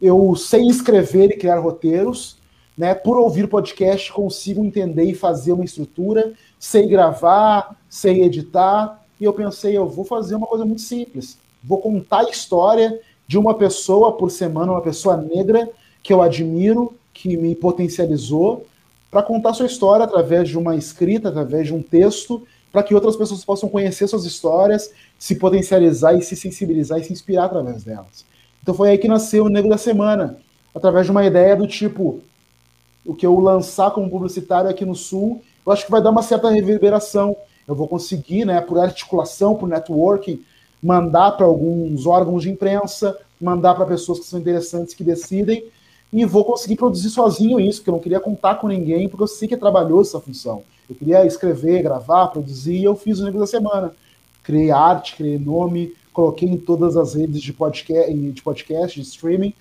[0.00, 2.36] eu sei escrever e criar roteiros,
[2.76, 2.94] né?
[2.94, 9.32] Por ouvir podcast, consigo entender e fazer uma estrutura, sei gravar, sei editar, e eu
[9.32, 11.38] pensei, eu vou fazer uma coisa muito simples.
[11.64, 15.68] Vou contar a história de uma pessoa por semana, uma pessoa negra
[16.02, 18.66] que eu admiro, que me potencializou,
[19.10, 23.16] para contar sua história através de uma escrita, através de um texto, para que outras
[23.16, 28.24] pessoas possam conhecer suas histórias, se potencializar e se sensibilizar e se inspirar através delas.
[28.66, 30.38] Então foi aí que nasceu o Nego da Semana,
[30.74, 32.20] através de uma ideia do tipo,
[33.04, 36.20] o que eu lançar como publicitário aqui no Sul, eu acho que vai dar uma
[36.20, 37.36] certa reverberação.
[37.68, 40.42] Eu vou conseguir, né, por articulação, por networking,
[40.82, 45.64] mandar para alguns órgãos de imprensa, mandar para pessoas que são interessantes, que decidem,
[46.12, 49.28] e vou conseguir produzir sozinho isso, porque eu não queria contar com ninguém, porque eu
[49.28, 49.58] sei que é
[50.00, 50.64] essa função.
[50.90, 53.94] Eu queria escrever, gravar, produzir, e eu fiz o Negro da Semana.
[54.42, 59.52] Criei arte, criei nome, coloquei em todas as redes de podcast, de, podcast, de streaming,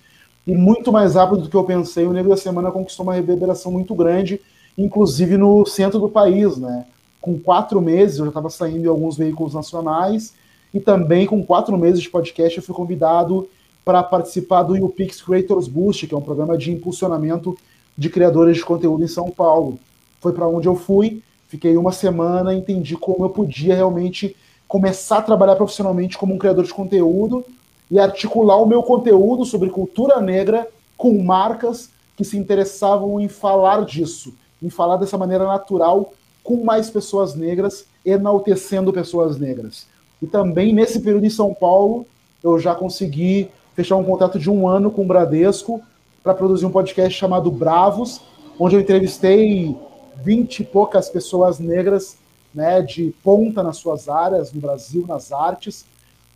[0.48, 3.74] e muito mais rápido do que eu pensei, o Negro da Semana conquistou uma reverberação
[3.74, 4.40] muito grande,
[4.78, 6.86] inclusive no centro do país, né?
[7.20, 10.34] Com quatro meses, eu já estava saindo em alguns veículos nacionais,
[10.74, 13.50] e também com quatro meses de podcast, eu fui convidado
[13.84, 17.58] para participar do UPix Creators Boost, que é um programa de impulsionamento
[17.98, 19.78] de criadores de conteúdo em São Paulo.
[20.22, 24.38] Foi para onde eu fui, fiquei uma semana, entendi como eu podia realmente
[24.68, 27.46] começar a trabalhar profissionalmente como um criador de conteúdo
[27.90, 33.86] e articular o meu conteúdo sobre cultura negra com marcas que se interessavam em falar
[33.86, 36.14] disso, em falar dessa maneira natural
[36.44, 39.88] com mais pessoas negras, enaltecendo pessoas negras.
[40.22, 42.06] E também nesse período em São Paulo,
[42.44, 45.82] eu já consegui fechar um contrato de um ano com o Bradesco
[46.24, 48.22] para produzir um podcast chamado Bravos,
[48.60, 49.76] onde eu entrevistei
[50.24, 52.18] vinte e poucas pessoas negras
[52.56, 55.86] né, de ponta nas suas áreas, no Brasil, nas artes,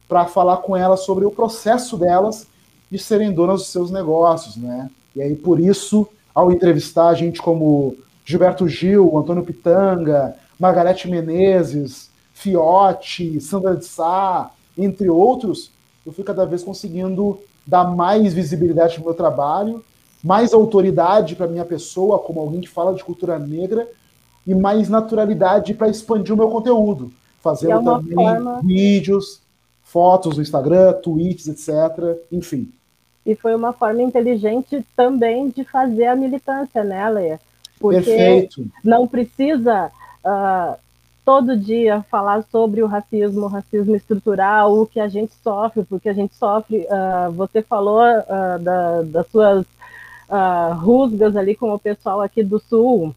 [0.08, 2.46] para falar com elas sobre o processo delas
[2.92, 4.58] de serem donas dos seus negócios.
[4.58, 4.90] Né?
[5.16, 7.96] E aí, por isso, ao entrevistar gente como
[8.26, 15.72] Gilberto Gil, Antônio Pitanga, Margarete Menezes, Fiote, Sandra de Sá, entre outros,
[16.06, 19.84] eu fui cada vez conseguindo dar mais visibilidade para o meu trabalho,
[20.24, 23.88] mais autoridade para minha pessoa, como alguém que fala de cultura negra,
[24.50, 28.62] e mais naturalidade para expandir o meu conteúdo, fazendo é também forma...
[28.64, 29.40] vídeos,
[29.84, 32.18] fotos no Instagram, tweets, etc.
[32.32, 32.72] Enfim.
[33.24, 37.40] E foi uma forma inteligente também de fazer a militância, né, Leia?
[37.80, 38.66] Porque Perfeito.
[38.84, 39.92] não precisa
[40.26, 40.76] uh,
[41.24, 46.10] todo dia falar sobre o racismo, o racismo estrutural, o que a gente sofre, porque
[46.10, 46.88] a gente sofre.
[46.90, 49.64] Uh, você falou uh, da, das suas
[50.78, 53.16] rusgas ali com o pessoal aqui do Sul.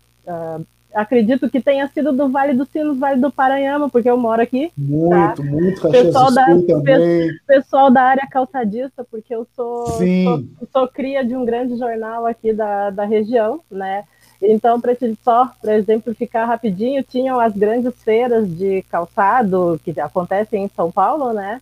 [0.94, 4.70] Acredito que tenha sido do Vale dos Sinos, Vale do Paranhama, porque eu moro aqui.
[4.76, 5.42] Muito, tá?
[5.42, 7.30] muito pessoal da, também.
[7.46, 12.52] Pessoal da área calçadista, porque eu sou, sou, sou, cria de um grande jornal aqui
[12.52, 14.04] da, da região, né?
[14.40, 20.68] Então, para só para exemplificar rapidinho, tinham as grandes feiras de calçado que acontecem em
[20.68, 21.60] São Paulo, né?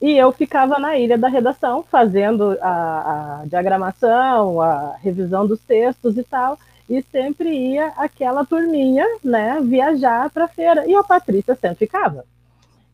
[0.00, 6.16] E eu ficava na ilha da redação fazendo a, a diagramação, a revisão dos textos
[6.16, 6.58] e tal,
[6.88, 10.86] e sempre ia aquela turminha, né, viajar para feira.
[10.86, 12.24] E a Patrícia sempre ficava.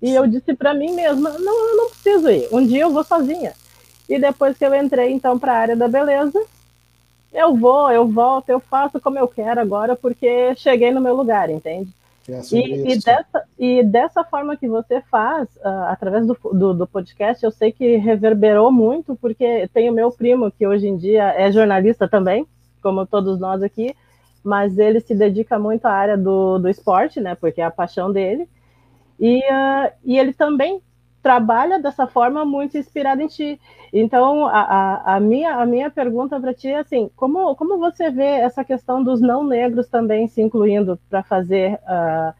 [0.00, 2.48] E eu disse para mim mesma, não, eu não preciso ir.
[2.52, 3.52] Um dia eu vou sozinha.
[4.08, 6.40] E depois que eu entrei então para a área da beleza,
[7.32, 11.50] eu vou, eu volto, eu faço como eu quero agora, porque cheguei no meu lugar,
[11.50, 11.90] entende?
[12.28, 16.86] É e, e, dessa, e dessa forma que você faz, uh, através do, do, do,
[16.86, 21.34] podcast, eu sei que reverberou muito, porque tem o meu primo, que hoje em dia
[21.36, 22.46] é jornalista também,
[22.80, 23.94] como todos nós aqui,
[24.42, 27.34] mas ele se dedica muito à área do, do esporte, né?
[27.34, 28.48] Porque é a paixão dele.
[29.18, 30.82] E, uh, e ele também
[31.22, 33.60] trabalha dessa forma muito inspirado em ti.
[33.92, 38.10] Então, a, a, a minha, a minha pergunta para ti é assim, como, como você
[38.10, 41.74] vê essa questão dos não negros também se incluindo para fazer...
[41.74, 42.32] Uh,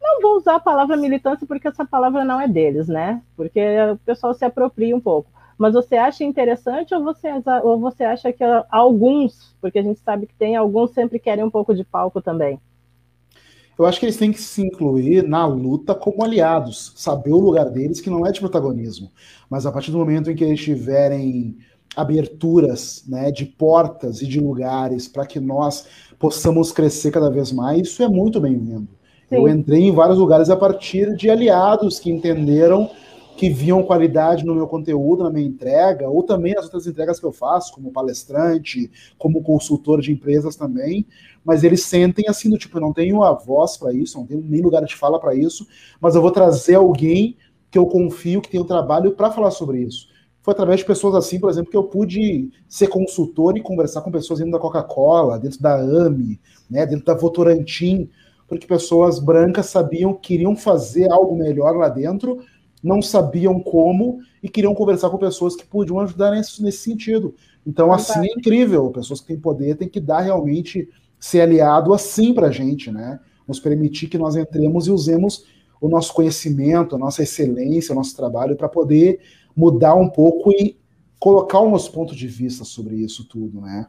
[0.00, 3.20] não vou usar a palavra militância porque essa palavra não é deles, né?
[3.36, 3.60] Porque
[3.92, 5.30] o pessoal se apropria um pouco.
[5.58, 7.28] Mas você acha interessante ou você,
[7.64, 11.50] ou você acha que alguns, porque a gente sabe que tem alguns sempre querem um
[11.50, 12.60] pouco de palco também?
[13.78, 17.70] eu acho que eles têm que se incluir na luta como aliados, saber o lugar
[17.70, 19.10] deles, que não é de protagonismo.
[19.48, 21.56] Mas a partir do momento em que eles tiverem
[21.94, 25.86] aberturas né, de portas e de lugares para que nós
[26.18, 28.88] possamos crescer cada vez mais, isso é muito bem-vindo.
[29.30, 32.90] Eu entrei em vários lugares a partir de aliados que entenderam
[33.38, 37.24] que viam qualidade no meu conteúdo, na minha entrega, ou também nas outras entregas que
[37.24, 41.06] eu faço, como palestrante, como consultor de empresas também,
[41.44, 44.42] mas eles sentem assim, do tipo, eu não tenho a voz para isso, não tenho
[44.42, 45.64] nem lugar de fala para isso,
[46.00, 47.36] mas eu vou trazer alguém
[47.70, 50.08] que eu confio, que tem um trabalho para falar sobre isso.
[50.42, 54.10] Foi através de pessoas assim, por exemplo, que eu pude ser consultor e conversar com
[54.10, 58.10] pessoas dentro da Coca-Cola, dentro da AME, né, dentro da Votorantim,
[58.48, 62.40] porque pessoas brancas sabiam que queriam fazer algo melhor lá dentro,
[62.82, 67.34] não sabiam como e queriam conversar com pessoas que podiam ajudar nesse, nesse sentido.
[67.66, 68.90] Então, assim é incrível.
[68.90, 73.18] Pessoas que têm poder têm que dar realmente ser aliado assim para a gente, né?
[73.46, 75.44] Nos permitir que nós entremos e usemos
[75.80, 79.20] o nosso conhecimento, a nossa excelência, o nosso trabalho para poder
[79.54, 80.78] mudar um pouco e
[81.18, 83.86] colocar o nosso ponto de vista sobre isso tudo, né?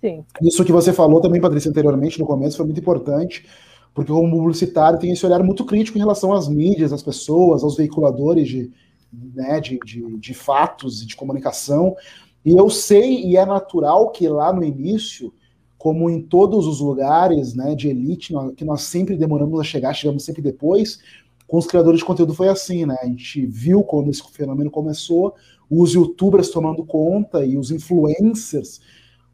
[0.00, 0.24] Sim.
[0.42, 3.46] Isso que você falou também, Patrícia, anteriormente, no começo, foi muito importante,
[3.94, 7.76] porque como publicitário tem esse olhar muito crítico em relação às mídias, às pessoas, aos
[7.76, 8.70] veiculadores de
[9.12, 11.96] né, de, de, de fatos e de comunicação.
[12.44, 15.32] E eu sei, e é natural que lá no início,
[15.76, 20.24] como em todos os lugares né, de elite, que nós sempre demoramos a chegar, chegamos
[20.24, 21.00] sempre depois,
[21.46, 22.96] com os criadores de conteúdo foi assim, né?
[23.00, 25.34] A gente viu quando esse fenômeno começou,
[25.70, 28.80] os youtubers tomando conta e os influencers,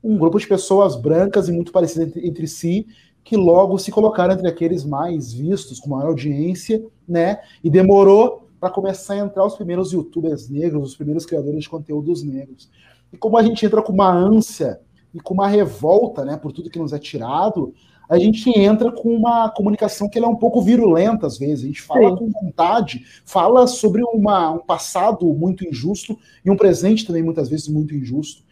[0.03, 2.87] um grupo de pessoas brancas e muito parecidas entre, entre si,
[3.25, 7.41] que logo se colocaram entre aqueles mais vistos, com maior audiência, né?
[7.63, 12.23] E demorou para começar a entrar os primeiros youtubers negros, os primeiros criadores de conteúdos
[12.23, 12.71] negros.
[13.13, 14.81] E como a gente entra com uma ânsia
[15.13, 17.73] e com uma revolta, né, por tudo que nos é tirado,
[18.09, 21.65] a gente entra com uma comunicação que é um pouco virulenta às vezes.
[21.65, 22.17] A gente fala Sim.
[22.17, 27.69] com vontade, fala sobre uma, um passado muito injusto e um presente também muitas vezes
[27.69, 28.43] muito injusto.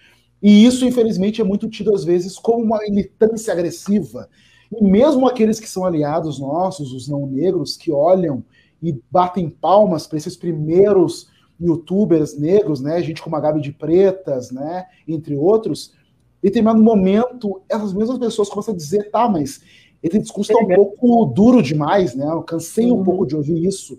[0.43, 4.29] E isso, infelizmente, é muito tido às vezes como uma militância agressiva.
[4.73, 8.43] E mesmo aqueles que são aliados nossos, os não negros, que olham
[8.83, 14.51] e batem palmas para esses primeiros youtubers negros, né, gente como a Gabi de Pretas,
[14.51, 15.95] né, entre outros,
[16.43, 19.61] em determinado momento, essas mesmas pessoas começam a dizer, tá, mas
[20.03, 23.05] esse discurso está um pouco duro demais, né, eu cansei um uhum.
[23.05, 23.99] pouco de ouvir isso,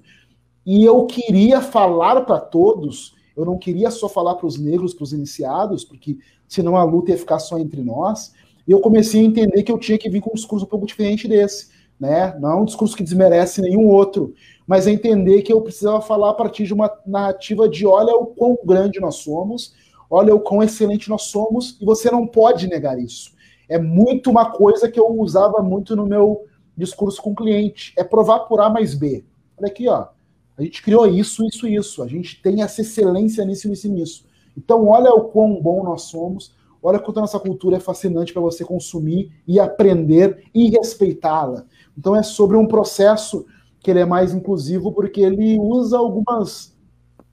[0.66, 5.04] e eu queria falar para todos, eu não queria só falar para os negros, para
[5.04, 6.18] os iniciados, porque
[6.48, 8.34] senão a luta ia ficar só entre nós,
[8.68, 10.86] e eu comecei a entender que eu tinha que vir com um discurso um pouco
[10.86, 12.38] diferente desse, né?
[12.40, 14.34] Não é um discurso que desmerece nenhum outro,
[14.66, 18.28] mas é entender que eu precisava falar a partir de uma narrativa de olha o
[18.28, 19.74] quão grande nós somos,
[20.10, 23.34] olha o quão excelente nós somos, e você não pode negar isso.
[23.68, 26.46] É muito uma coisa que eu usava muito no meu
[26.76, 29.24] discurso com o cliente, é provar por A mais B.
[29.58, 30.08] Olha aqui, ó.
[30.58, 32.04] A gente criou isso, isso, isso.
[32.04, 34.26] A gente tem essa excelência nisso, nisso nisso.
[34.56, 36.54] Então, olha o quão bom nós somos,
[36.84, 41.66] olha quanto a nossa cultura é fascinante para você consumir e aprender e respeitá-la.
[41.98, 43.46] Então, é sobre um processo
[43.80, 46.74] que ele é mais inclusivo porque ele usa algumas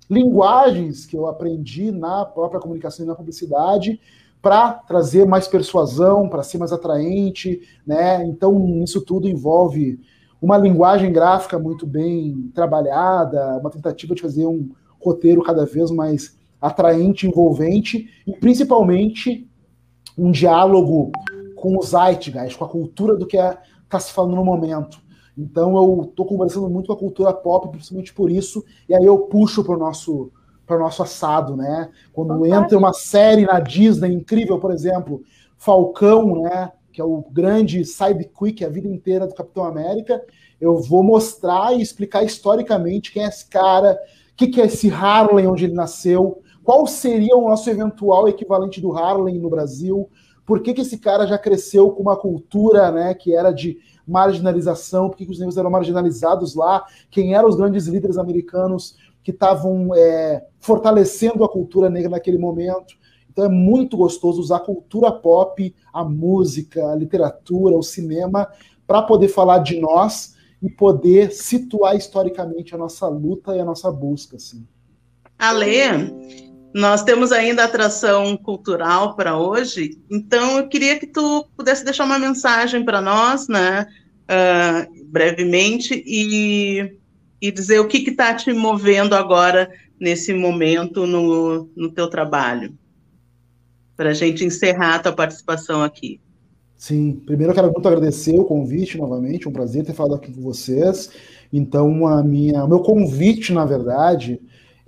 [0.09, 4.01] linguagens que eu aprendi na própria comunicação e na publicidade
[4.43, 8.25] para trazer mais persuasão, para ser mais atraente, né?
[8.25, 10.01] Então isso tudo envolve
[10.41, 16.39] uma linguagem gráfica muito bem trabalhada, uma tentativa de fazer um roteiro cada vez mais
[16.61, 19.49] atraente, envolvente e principalmente
[20.17, 21.11] um diálogo
[21.57, 23.59] com o zeitgeist, com a cultura do que está
[23.93, 25.01] é, se falando no momento.
[25.37, 29.19] Então eu estou conversando muito com a cultura pop, principalmente por isso, e aí eu
[29.19, 30.31] puxo para o nosso
[30.67, 31.91] para o nosso assado, né?
[32.13, 32.65] Quando Fantástico.
[32.65, 35.21] entra uma série na Disney incrível, por exemplo,
[35.57, 36.71] Falcão, né?
[36.93, 40.23] Que é o grande sidekick a vida inteira do Capitão América,
[40.61, 43.99] eu vou mostrar e explicar historicamente quem é esse cara,
[44.33, 46.41] o que, que é esse Harlem, onde ele nasceu,
[46.71, 50.09] qual seria o nosso eventual equivalente do Harlem no Brasil,
[50.47, 55.09] por que, que esse cara já cresceu com uma cultura né, que era de marginalização,
[55.09, 59.93] por que os negros eram marginalizados lá, quem eram os grandes líderes americanos que estavam
[59.97, 62.95] é, fortalecendo a cultura negra naquele momento.
[63.29, 68.47] Então é muito gostoso usar a cultura pop, a música, a literatura, o cinema,
[68.87, 73.91] para poder falar de nós e poder situar historicamente a nossa luta e a nossa
[73.91, 74.37] busca.
[74.37, 74.65] Assim.
[75.37, 82.05] Ale, nós temos ainda atração cultural para hoje, então eu queria que tu pudesse deixar
[82.05, 83.87] uma mensagem para nós, né,
[84.25, 86.97] uh, brevemente, e,
[87.41, 92.73] e dizer o que está te movendo agora, nesse momento, no, no teu trabalho,
[93.97, 96.21] para a gente encerrar a tua participação aqui.
[96.77, 100.41] Sim, primeiro eu quero muito agradecer o convite novamente, um prazer ter falado aqui com
[100.41, 101.11] vocês.
[101.53, 104.41] Então, a minha, o meu convite, na verdade,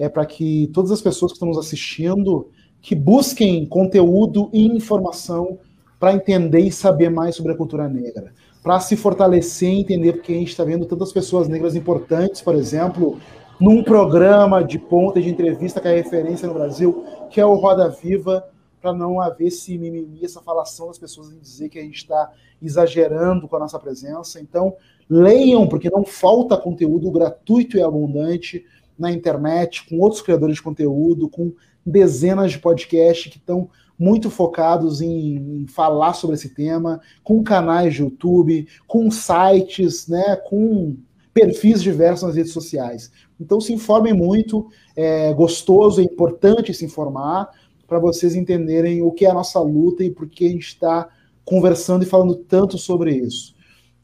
[0.02, 2.50] é para que todas as pessoas que estão nos assistindo
[2.80, 5.60] que busquem conteúdo e informação
[6.00, 8.32] para entender e saber mais sobre a cultura negra,
[8.64, 12.56] para se fortalecer e entender porque a gente está vendo tantas pessoas negras importantes, por
[12.56, 13.16] exemplo,
[13.60, 17.88] num programa de ponta de entrevista que é referência no Brasil, que é o Roda
[17.88, 18.44] Viva,
[18.80, 22.32] para não haver esse mimimi, essa falação das pessoas em dizer que a gente está
[22.60, 24.40] exagerando com a nossa presença.
[24.40, 24.74] Então,
[25.08, 28.64] leiam, porque não falta conteúdo gratuito e abundante
[28.98, 31.52] na internet, com outros criadores de conteúdo, com
[31.84, 33.68] dezenas de podcasts que estão
[33.98, 40.96] muito focados em, falar sobre esse tema, com canais de YouTube, com sites, né, com
[41.32, 43.10] perfis diversos nas redes sociais.
[43.40, 47.48] Então se informem muito, é gostoso, é importante se informar
[47.86, 51.08] para vocês entenderem o que é a nossa luta e por que a gente está
[51.44, 53.54] conversando e falando tanto sobre isso.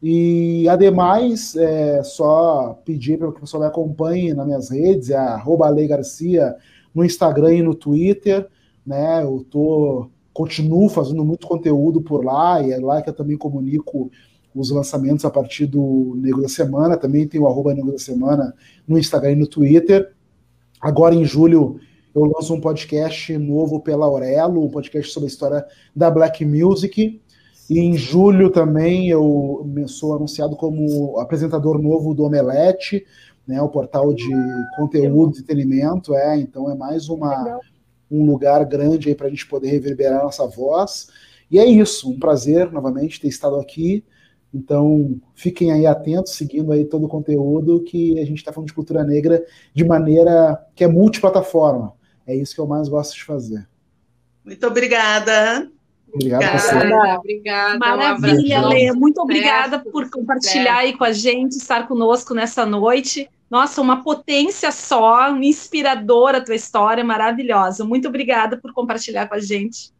[0.02, 5.86] E, ademais, é, só pedir para que o pessoal me acompanhe nas minhas redes, é
[5.88, 6.54] Garcia
[6.94, 8.48] no Instagram e no Twitter,
[8.86, 9.22] né?
[9.22, 14.10] Eu tô, continuo fazendo muito conteúdo por lá, e é lá que eu também comunico
[14.54, 18.54] os lançamentos a partir do Negro da Semana, também tem o arroba Negro da Semana
[18.86, 20.12] no Instagram e no Twitter.
[20.80, 21.80] Agora em julho
[22.14, 27.20] eu lanço um podcast novo pela Aurelo, um podcast sobre a história da Black Music.
[27.68, 33.04] E em julho também eu sou anunciado como apresentador novo do Omelete,
[33.46, 34.30] né, o portal de
[34.76, 36.14] conteúdo e entretenimento.
[36.14, 37.60] É, então é mais uma,
[38.10, 41.08] um lugar grande aí para a gente poder reverberar nossa voz.
[41.50, 44.04] E é isso, um prazer novamente ter estado aqui.
[44.52, 48.74] Então, fiquem aí atentos, seguindo aí todo o conteúdo que a gente está falando de
[48.74, 49.44] cultura negra
[49.74, 51.92] de maneira que é multiplataforma.
[52.26, 53.68] É isso que eu mais gosto de fazer.
[54.44, 55.70] Muito obrigada.
[56.12, 56.42] Obrigado
[56.74, 57.78] obrigada, obrigada.
[57.78, 58.92] Maravilha, um Lê.
[58.92, 63.28] Muito obrigada por compartilhar aí com a gente, estar conosco nessa noite.
[63.50, 67.84] Nossa, uma potência só, inspiradora a tua história, maravilhosa.
[67.84, 69.92] Muito obrigada por compartilhar com a gente.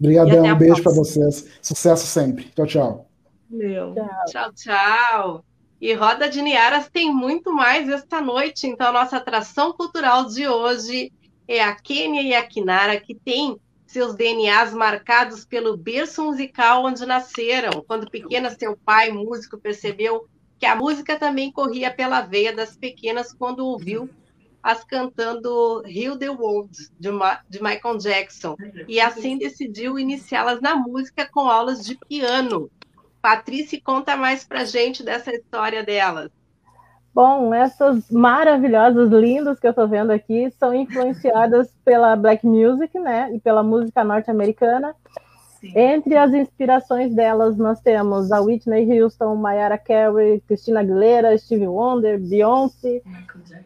[0.00, 1.46] Obrigadão, um beijo para vocês.
[1.60, 2.44] Sucesso sempre.
[2.54, 3.08] Tchau, tchau.
[3.50, 3.94] Meu.
[4.26, 5.44] Tchau, tchau.
[5.80, 8.66] E Roda de Niaras tem muito mais esta noite.
[8.66, 11.12] Então, a nossa atração cultural de hoje
[11.46, 13.56] é a Kênia e a Kinara, que tem
[13.88, 17.82] seus DNAs marcados pelo berço musical onde nasceram.
[17.86, 20.28] Quando pequena, seu pai, músico, percebeu
[20.58, 24.08] que a música também corria pela veia das pequenas quando ouviu
[24.62, 27.08] as cantando Heal the World, de,
[27.48, 28.56] de Michael Jackson.
[28.86, 32.70] E assim decidiu iniciá-las na música com aulas de piano.
[33.22, 36.30] Patrícia, conta mais pra gente dessa história delas.
[37.18, 43.34] Bom, essas maravilhosas, lindas que eu estou vendo aqui são influenciadas pela black music, né,
[43.34, 44.94] e pela música norte-americana.
[45.74, 52.20] Entre as inspirações delas, nós temos a Whitney Houston, Mariah Carey, Christina Aguilera, Stevie Wonder,
[52.20, 53.02] Beyoncé.
[53.04, 53.64] Michael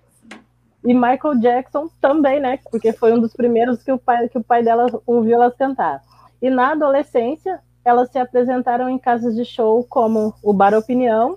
[0.82, 2.58] e Michael Jackson também, né?
[2.70, 6.00] Porque foi um dos primeiros que o pai, que o pai dela ouviu elas cantar.
[6.40, 11.36] E na adolescência, elas se apresentaram em casas de show como o Bar Opinião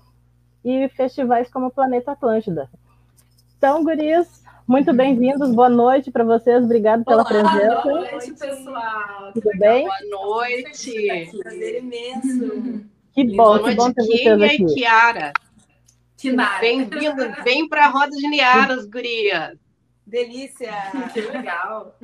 [0.66, 2.68] e festivais como o Planeta Atlântida.
[3.56, 7.82] Então, gurias, muito bem-vindos, boa noite para vocês, obrigado pela Olá, presença.
[7.84, 9.32] Boa noite, pessoal.
[9.34, 9.86] Tudo bem?
[9.86, 11.30] Boa noite.
[11.38, 12.84] Prazer imenso.
[13.14, 14.64] Que bom, que bom ter vocês aqui.
[14.64, 15.34] E Kiara.
[16.60, 19.56] Bem-vindo, vem para a roda de Niaras, gurias.
[20.08, 20.74] Delícia,
[21.14, 21.96] que legal.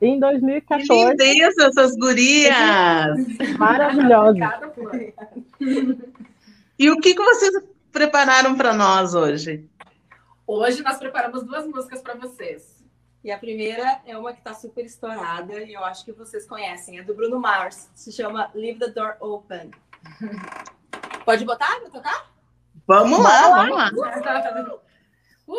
[0.00, 0.86] Em 2014.
[0.86, 3.16] Que lindeza essas gurias!
[3.58, 4.60] Maravilhosa.
[6.78, 7.52] E o que, que vocês
[7.90, 9.68] prepararam para nós hoje?
[10.46, 12.84] Hoje nós preparamos duas músicas para vocês.
[13.24, 17.00] E a primeira é uma que está super estourada e eu acho que vocês conhecem,
[17.00, 17.90] é do Bruno Mars.
[17.94, 19.72] Se chama Leave the Door Open.
[21.26, 21.80] Pode botar?
[21.80, 22.30] Vou tocar?
[22.86, 23.90] Vamos lá, vamos lá.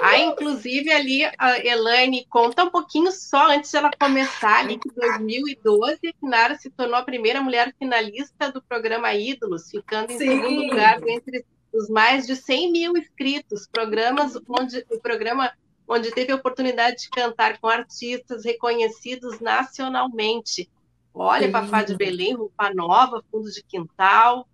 [0.02, 4.88] Ah, inclusive ali, a Elaine conta um pouquinho só antes de ela começar, ali que
[4.88, 10.18] em 2012, a Kinara se tornou a primeira mulher finalista do programa Ídolos, ficando em
[10.18, 10.28] Sim.
[10.28, 15.52] segundo lugar entre os mais de 100 mil inscritos, programas onde o programa
[15.88, 20.70] onde teve a oportunidade de cantar com artistas reconhecidos nacionalmente.
[21.12, 24.48] Olha, Papá de Belém, Roupa Nova, Fundo de Quintal,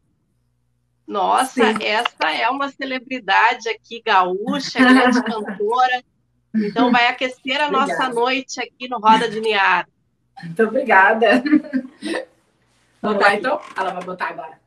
[1.08, 1.84] nossa, Sim.
[1.84, 6.03] essa é uma celebridade aqui gaúcha, grande cantora.
[6.56, 7.72] Então vai aquecer a obrigada.
[7.72, 9.88] nossa noite aqui no Roda de Niar.
[10.43, 11.43] Muito obrigada.
[13.01, 13.62] Botar então?
[13.76, 14.64] Ela vai botar agora.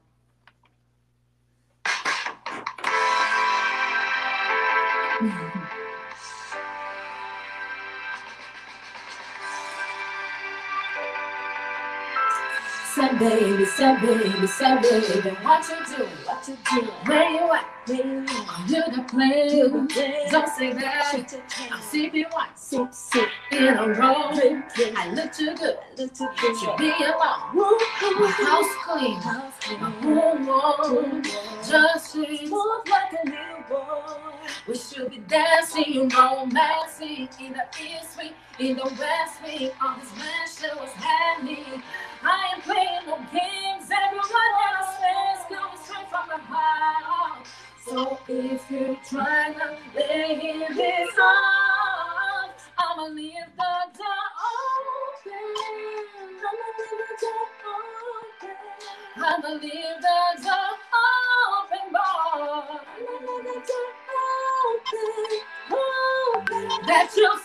[13.18, 18.06] Baby, say baby, say baby, what you do, what you do, where you at, where
[18.06, 20.28] you at, do the play, do the play.
[20.30, 21.34] don't say that,
[21.72, 24.30] I'm sipping one, sip, sip, in a row,
[24.96, 26.60] I look too good, look too good.
[26.60, 27.78] To be alone,
[28.20, 31.22] my house clean, my room warm,
[31.68, 34.32] just sweet, move like a newborn,
[34.68, 40.12] we should be dancing, romancing, in the east wing, in the west wing, on this
[40.16, 40.77] mansion
[48.70, 55.56] You're trying to lay this off, I'ma leave the door open.
[56.44, 57.48] I'ma leave the door
[58.44, 58.56] open.
[59.16, 60.76] I'ma leave the door
[61.56, 62.76] open, boy.
[63.08, 63.72] I'ma leave the
[64.10, 64.36] door
[64.76, 66.86] open, open.
[66.86, 67.38] That you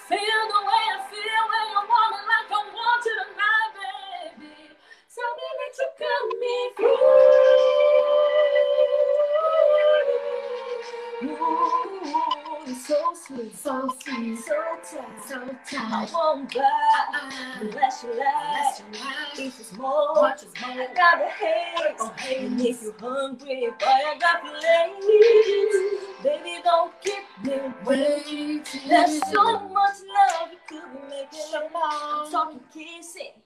[15.93, 19.35] I won't buy unless you like.
[19.37, 20.71] This is more, much more.
[20.71, 22.11] I got the hate, oh.
[22.33, 26.01] And if you're hungry, boy, I got the ladies.
[26.23, 28.63] Baby, don't keep me waiting.
[28.89, 31.53] There's so much love you could be making.
[31.53, 33.37] I'm talking kissing,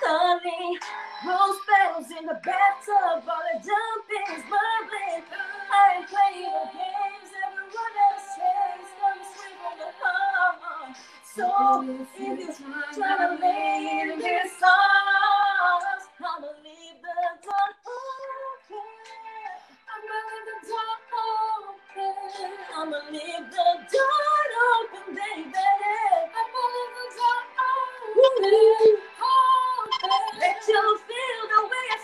[0.00, 0.78] honey.
[1.26, 5.20] Rose petals in the bathtub, all the jumping's bubbling.
[5.68, 7.28] I ain't playing no games.
[7.44, 10.96] Everyone else says, come sweet from the heart.
[11.36, 12.98] So trying in this arms,
[16.18, 17.14] I'ma leave the
[17.46, 18.88] door open.
[19.94, 22.50] I'ma leave the door open.
[22.74, 25.54] I'ma leave the door open, baby.
[26.34, 28.42] I'ma leave the door open.
[29.22, 30.40] open.
[30.42, 31.98] Let you feel the way I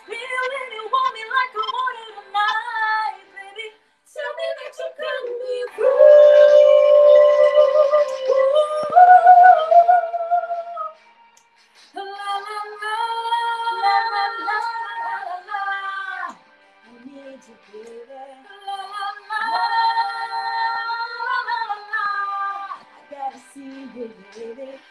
[0.70, 3.66] you want me like I want you tonight, baby.
[4.06, 6.95] Tell me that you got me.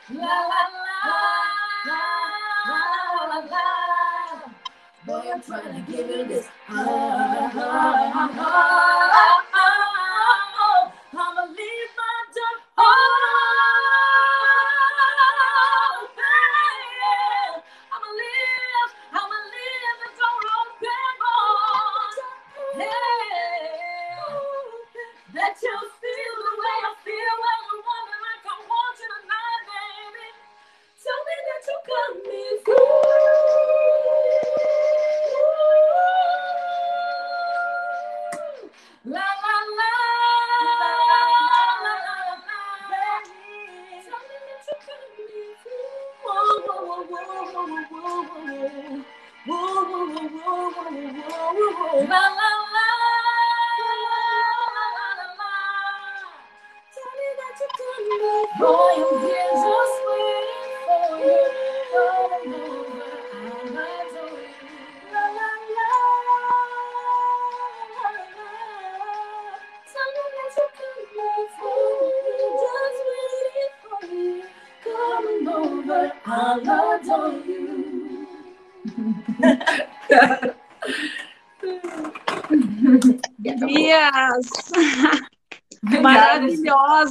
[0.08, 1.00] La la la
[1.88, 2.02] la
[3.26, 3.64] la la.
[5.04, 6.46] Boy, I'm trying to give you this.
[6.70, 9.45] Ah, ah, ah, ah, ah.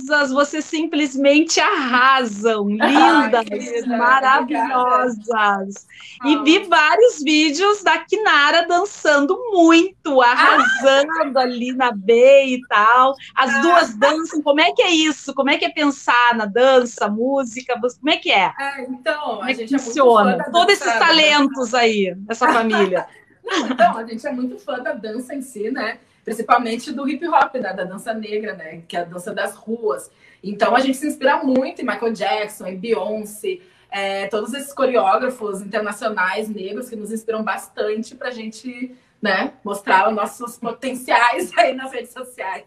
[0.05, 5.87] Maravilhosas, vocês simplesmente arrasam, lindas, querida, maravilhosas.
[6.25, 13.15] E vi vários vídeos da Kinara dançando muito, arrasando ali na B e tal.
[13.35, 15.33] As duas dançam, como é que é isso?
[15.35, 17.75] Como é que é pensar na dança, música?
[17.81, 18.53] Como é que é?
[18.59, 20.37] É, então, Como a é que gente é funciona?
[20.37, 23.07] da Todos esses talentos aí, essa família.
[23.45, 25.99] Não, então, a gente é muito fã da dança em si, né?
[26.25, 27.73] Principalmente do hip hop, né?
[27.73, 28.83] Da dança negra, né?
[28.89, 30.11] Que é a dança das ruas.
[30.43, 33.61] Então a gente se inspira muito em Michael Jackson, em Beyoncé,
[33.91, 40.15] é, todos esses coreógrafos internacionais negros que nos inspiram bastante pra gente, né, mostrar os
[40.15, 42.65] nossos potenciais aí nas redes sociais,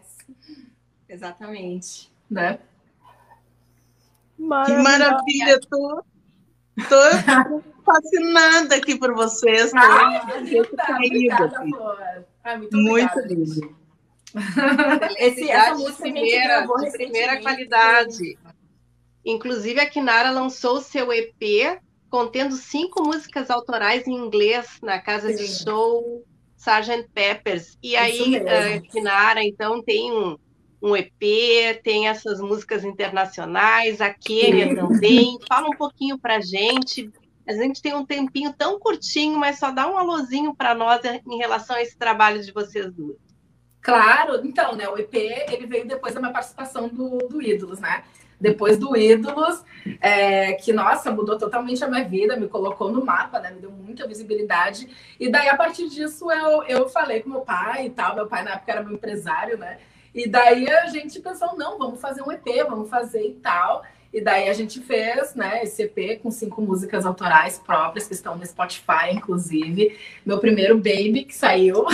[1.06, 2.10] Exatamente.
[2.30, 2.58] né?
[4.36, 6.02] Que maravilha, tô,
[6.88, 9.70] tô fascinada aqui por vocês.
[9.70, 11.70] Tô Ah, tô linda, obrigada, aqui.
[12.44, 13.76] Ah, muito, Muito lindo.
[15.18, 17.42] Esse, essa música gente primeira, de primeira recentemente.
[17.42, 18.38] qualidade.
[19.24, 21.80] Inclusive, a Kinara lançou o seu EP
[22.10, 25.64] contendo cinco músicas autorais em inglês na casa de Sim.
[25.64, 26.24] show
[26.56, 27.08] Sgt.
[27.14, 27.78] Peppers.
[27.82, 30.36] E aí, a Kinara, então, tem um,
[30.82, 35.38] um EP, tem essas músicas internacionais, a Kênia também.
[35.48, 37.10] Fala um pouquinho pra gente.
[37.48, 41.38] A gente tem um tempinho tão curtinho, mas só dá um alôzinho para nós em
[41.38, 43.16] relação a esse trabalho de vocês duas.
[43.80, 44.86] Claro, então, né?
[44.86, 48.04] O EP ele veio depois da minha participação do, do Ídolos, né?
[48.38, 49.64] Depois do Ídolos,
[49.98, 53.50] é, que, nossa, mudou totalmente a minha vida, me colocou no mapa, né?
[53.50, 54.86] Me deu muita visibilidade.
[55.18, 58.14] E daí, a partir disso, eu, eu falei com meu pai e tal.
[58.14, 59.78] Meu pai, na época, era meu empresário, né?
[60.14, 63.82] E daí a gente pensou, não, vamos fazer um EP, vamos fazer e tal.
[64.12, 68.36] E daí a gente fez, né, esse EP com cinco músicas autorais próprias, que estão
[68.36, 69.98] no Spotify, inclusive.
[70.24, 71.84] Meu primeiro Baby, que saiu.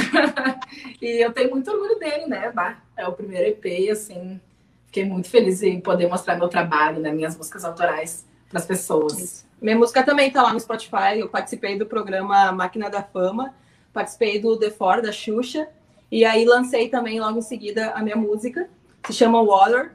[1.03, 2.53] e eu tenho muito orgulho dele, né?
[2.53, 4.41] Bah, é o primeiro EP, assim,
[4.87, 9.45] fiquei muito feliz em poder mostrar meu trabalho, né, minhas músicas autorais para as pessoas.
[9.61, 11.19] Minha música também tá lá no Spotify.
[11.19, 13.53] Eu participei do programa Máquina da Fama,
[13.93, 15.69] participei do The For da Xuxa,
[16.13, 18.69] e aí lancei também logo em seguida a minha música,
[19.05, 19.93] se chama Water,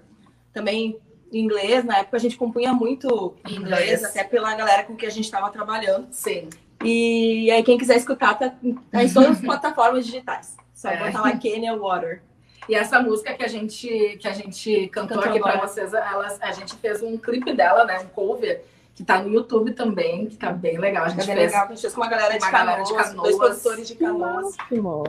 [0.52, 1.00] também
[1.32, 1.84] em inglês.
[1.84, 4.04] Na época a gente compunha muito em inglês, Inglês.
[4.06, 6.08] até pela galera com que a gente estava trabalhando.
[6.12, 6.50] Sim.
[6.84, 8.50] E aí quem quiser escutar tá,
[8.92, 10.56] tá em todas as plataformas digitais.
[10.74, 10.98] Só É.
[10.98, 12.22] botar lá Kenya Water.
[12.68, 16.38] E essa música que a gente, que a gente cantou, Cantou aqui para vocês, ela,
[16.40, 18.00] a gente fez um clipe dela, né?
[18.00, 18.62] Um cover,
[18.96, 21.06] que tá no YouTube também, que tá bem legal.
[21.06, 22.84] A gente É bem fez legal, a gente fez com uma galera de uma galera
[22.84, 24.56] de Canoas, dois produtores de canoas.
[24.60, 25.04] Ótimo.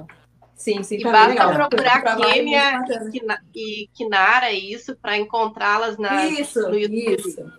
[0.61, 1.55] Sim, sim, E tá basta legal.
[1.55, 2.37] procurar bacana.
[2.37, 7.17] e Kina- e Kinara, isso, para encontrá-las na, Isso, no YouTube.
[7.19, 7.53] isso.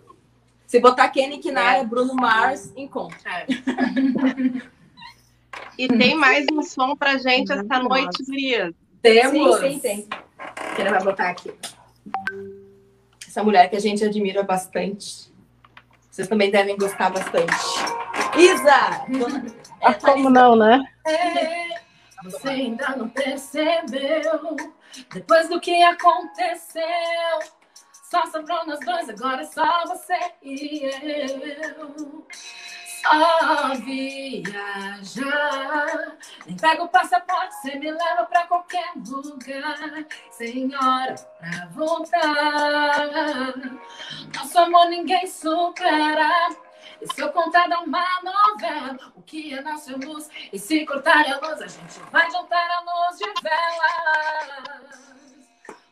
[0.68, 1.84] Se botar Kenny Kinara, É.
[1.84, 3.28] Bruno Mars, encontra.
[3.28, 3.46] É.
[5.76, 8.24] E tem mais um som pra gente essa Muito noite, massa.
[8.24, 8.74] Gurias.
[9.02, 9.58] Temos.
[9.58, 10.08] Sim, sim, tem.
[10.76, 11.52] Que vai botar aqui.
[13.26, 15.32] Essa mulher que a gente admira bastante.
[16.08, 17.52] Vocês também devem gostar bastante.
[18.38, 19.06] Isa!
[19.18, 19.44] Dona...
[19.82, 20.80] Ah, como não, né?
[21.04, 21.61] É,
[22.24, 24.56] você ainda não percebeu
[25.12, 26.82] depois do que aconteceu.
[28.10, 32.26] Só sobrou nós dois, agora é só você e eu.
[33.02, 35.32] Só viajar.
[36.46, 40.06] Nem pega o passaporte, você me leva pra qualquer lugar.
[40.30, 43.54] Sem hora pra voltar.
[44.36, 46.50] Nosso amor ninguém supera.
[47.02, 50.30] E se eu contar da uma novela, o que é nossa luz?
[50.52, 55.02] E se cortar a luz, a gente vai juntar a luz de velas.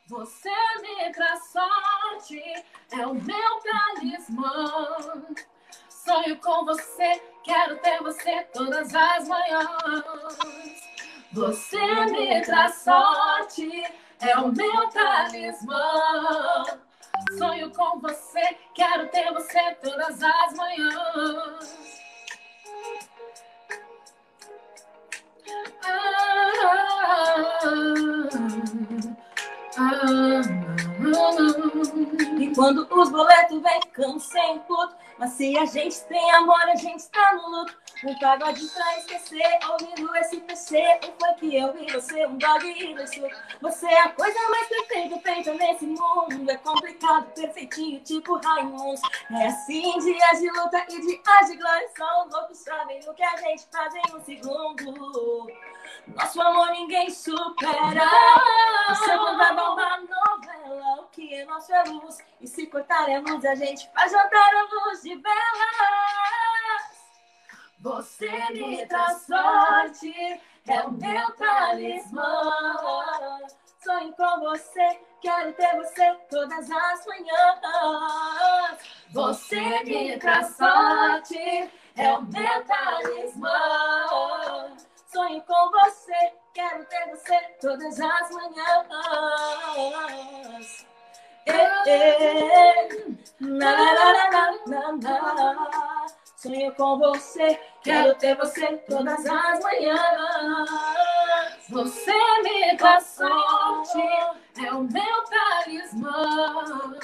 [0.07, 0.51] Você
[0.81, 2.41] me traz sorte,
[2.93, 5.35] é o meu talismã.
[5.89, 10.39] Sonho com você, quero ter você todas as manhãs.
[11.33, 13.69] Você me traz sorte,
[14.21, 16.81] é o meu talismã.
[17.39, 21.91] Sonho com você, quero ter você todas as manhãs.
[25.85, 26.41] Ah,
[29.77, 30.43] ah,
[32.39, 36.77] E quando os boletos vêm ficando sem puto, mas se a gente tem amor, a
[36.77, 37.77] gente tá no luto.
[38.03, 41.01] Um pagode pra esquecer, ouvindo esse PC.
[41.05, 43.39] Um funk eu vi você, um dog e surdos.
[43.61, 46.51] Você é a coisa mais perfeita feita nesse mundo.
[46.51, 49.01] É complicado, perfeitinho, tipo Raimundo.
[49.33, 51.89] É assim, dias de luta e dias de glória.
[51.95, 55.47] Só os loucos sabem o que a gente faz em um segundo.
[56.07, 58.11] Nosso amor ninguém supera.
[58.89, 62.17] Você vai bombar novela, o que é nosso é luz.
[62.41, 66.90] E se cortar a luz, a gente faz jantar a luz de velas.
[67.83, 70.13] Você me traz sorte,
[70.69, 72.53] é o meu talismã.
[73.83, 78.79] Sonho com você, quero ter você todas as manhãs.
[79.15, 84.77] Você me traz sorte, é o meu talismã.
[85.07, 88.87] Sonho com você, quero ter você todas as manhãs.
[91.47, 92.89] Eh, eh,
[93.41, 95.91] na, na, na, na, na, na.
[96.41, 100.71] Sonho com você, quero ter você todas as manhãs.
[101.69, 102.13] Você
[102.43, 104.01] me traz sorte,
[104.65, 106.99] é o meu talismã.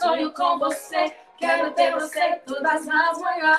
[0.00, 3.58] Sonho com você, quero ter você todas as manhãs.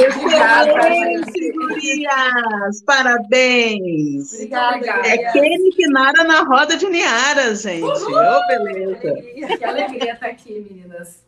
[0.00, 2.82] Excelente, gurias!
[2.84, 4.32] Parabéns!
[4.34, 7.82] Obrigada, É Kenny Kinara na roda de Niara, gente.
[7.82, 9.56] Ô, beleza.
[9.58, 11.22] Que alegria estar aqui, meninas.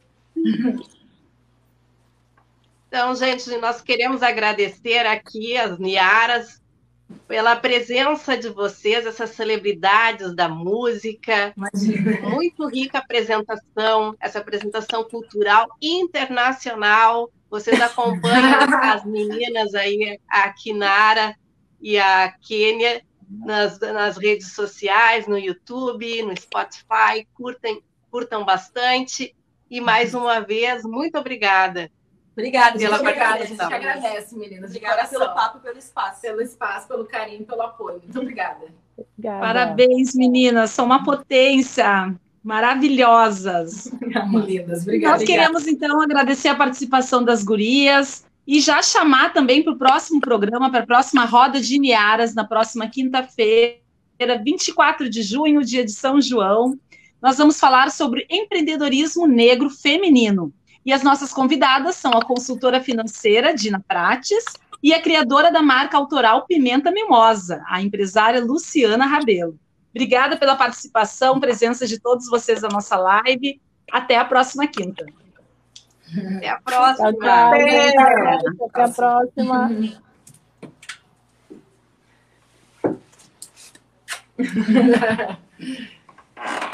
[2.88, 6.59] Então, gente, nós queremos agradecer aqui as Niaras
[7.26, 11.52] pela presença de vocês, essas celebridades da música.
[12.22, 17.30] Muito rica apresentação, essa apresentação cultural internacional.
[17.48, 21.36] Vocês acompanham as meninas aí, a Kinara
[21.80, 27.26] e a Kênia, nas, nas redes sociais, no YouTube, no Spotify.
[27.34, 29.34] Curtem, curtam bastante.
[29.70, 31.90] E mais uma vez, muito obrigada.
[32.32, 32.88] Obrigada, gente.
[32.88, 34.70] Pela Obrigada, a gente agradece, meninas.
[34.70, 36.20] Obrigada pelo papo e pelo espaço.
[36.22, 38.00] pelo espaço, pelo carinho, pelo apoio.
[38.02, 38.66] Muito obrigada.
[38.96, 39.40] Obrigada.
[39.40, 43.90] Parabéns, meninas, são uma potência, maravilhosas.
[44.46, 45.16] Lindas, obrigada.
[45.16, 50.20] Nós queremos, então, agradecer a participação das gurias e já chamar também para o próximo
[50.20, 53.80] programa, para a próxima roda de Niaras, na próxima quinta-feira,
[54.42, 56.78] 24 de junho, dia de São João.
[57.20, 60.52] Nós vamos falar sobre empreendedorismo negro feminino.
[60.84, 64.44] E as nossas convidadas são a consultora financeira Dina Prates
[64.82, 69.58] e a criadora da marca autoral Pimenta Mimosa, a empresária Luciana Rabelo.
[69.90, 73.60] Obrigada pela participação, presença de todos vocês na nossa live.
[73.90, 75.04] Até a próxima quinta.
[76.36, 77.12] Até a Tchau, próxima.
[77.12, 77.54] tchau.
[77.54, 77.96] gente.
[78.62, 79.70] Até a próxima.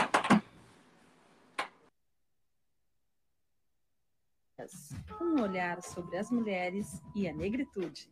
[5.27, 8.09] Um olhar sobre as mulheres e a negritude.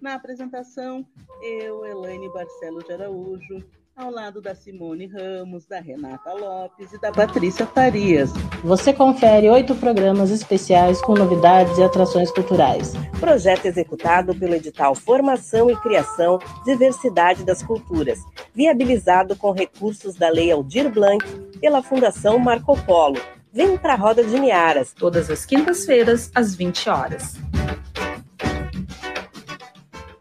[0.00, 1.06] Na apresentação,
[1.42, 3.62] eu, Elaine Barcelo de Araújo,
[3.94, 8.32] ao lado da Simone Ramos, da Renata Lopes e da Patrícia Farias.
[8.64, 12.94] Você confere oito programas especiais com novidades e atrações culturais.
[13.20, 18.18] Projeto executado pelo edital Formação e Criação Diversidade das Culturas,
[18.54, 21.24] viabilizado com recursos da Lei Aldir Blanc
[21.60, 23.20] pela Fundação Marco Polo.
[23.54, 24.92] Vem para a Roda de Niaras.
[24.92, 27.36] Todas as quintas-feiras, às 20 horas.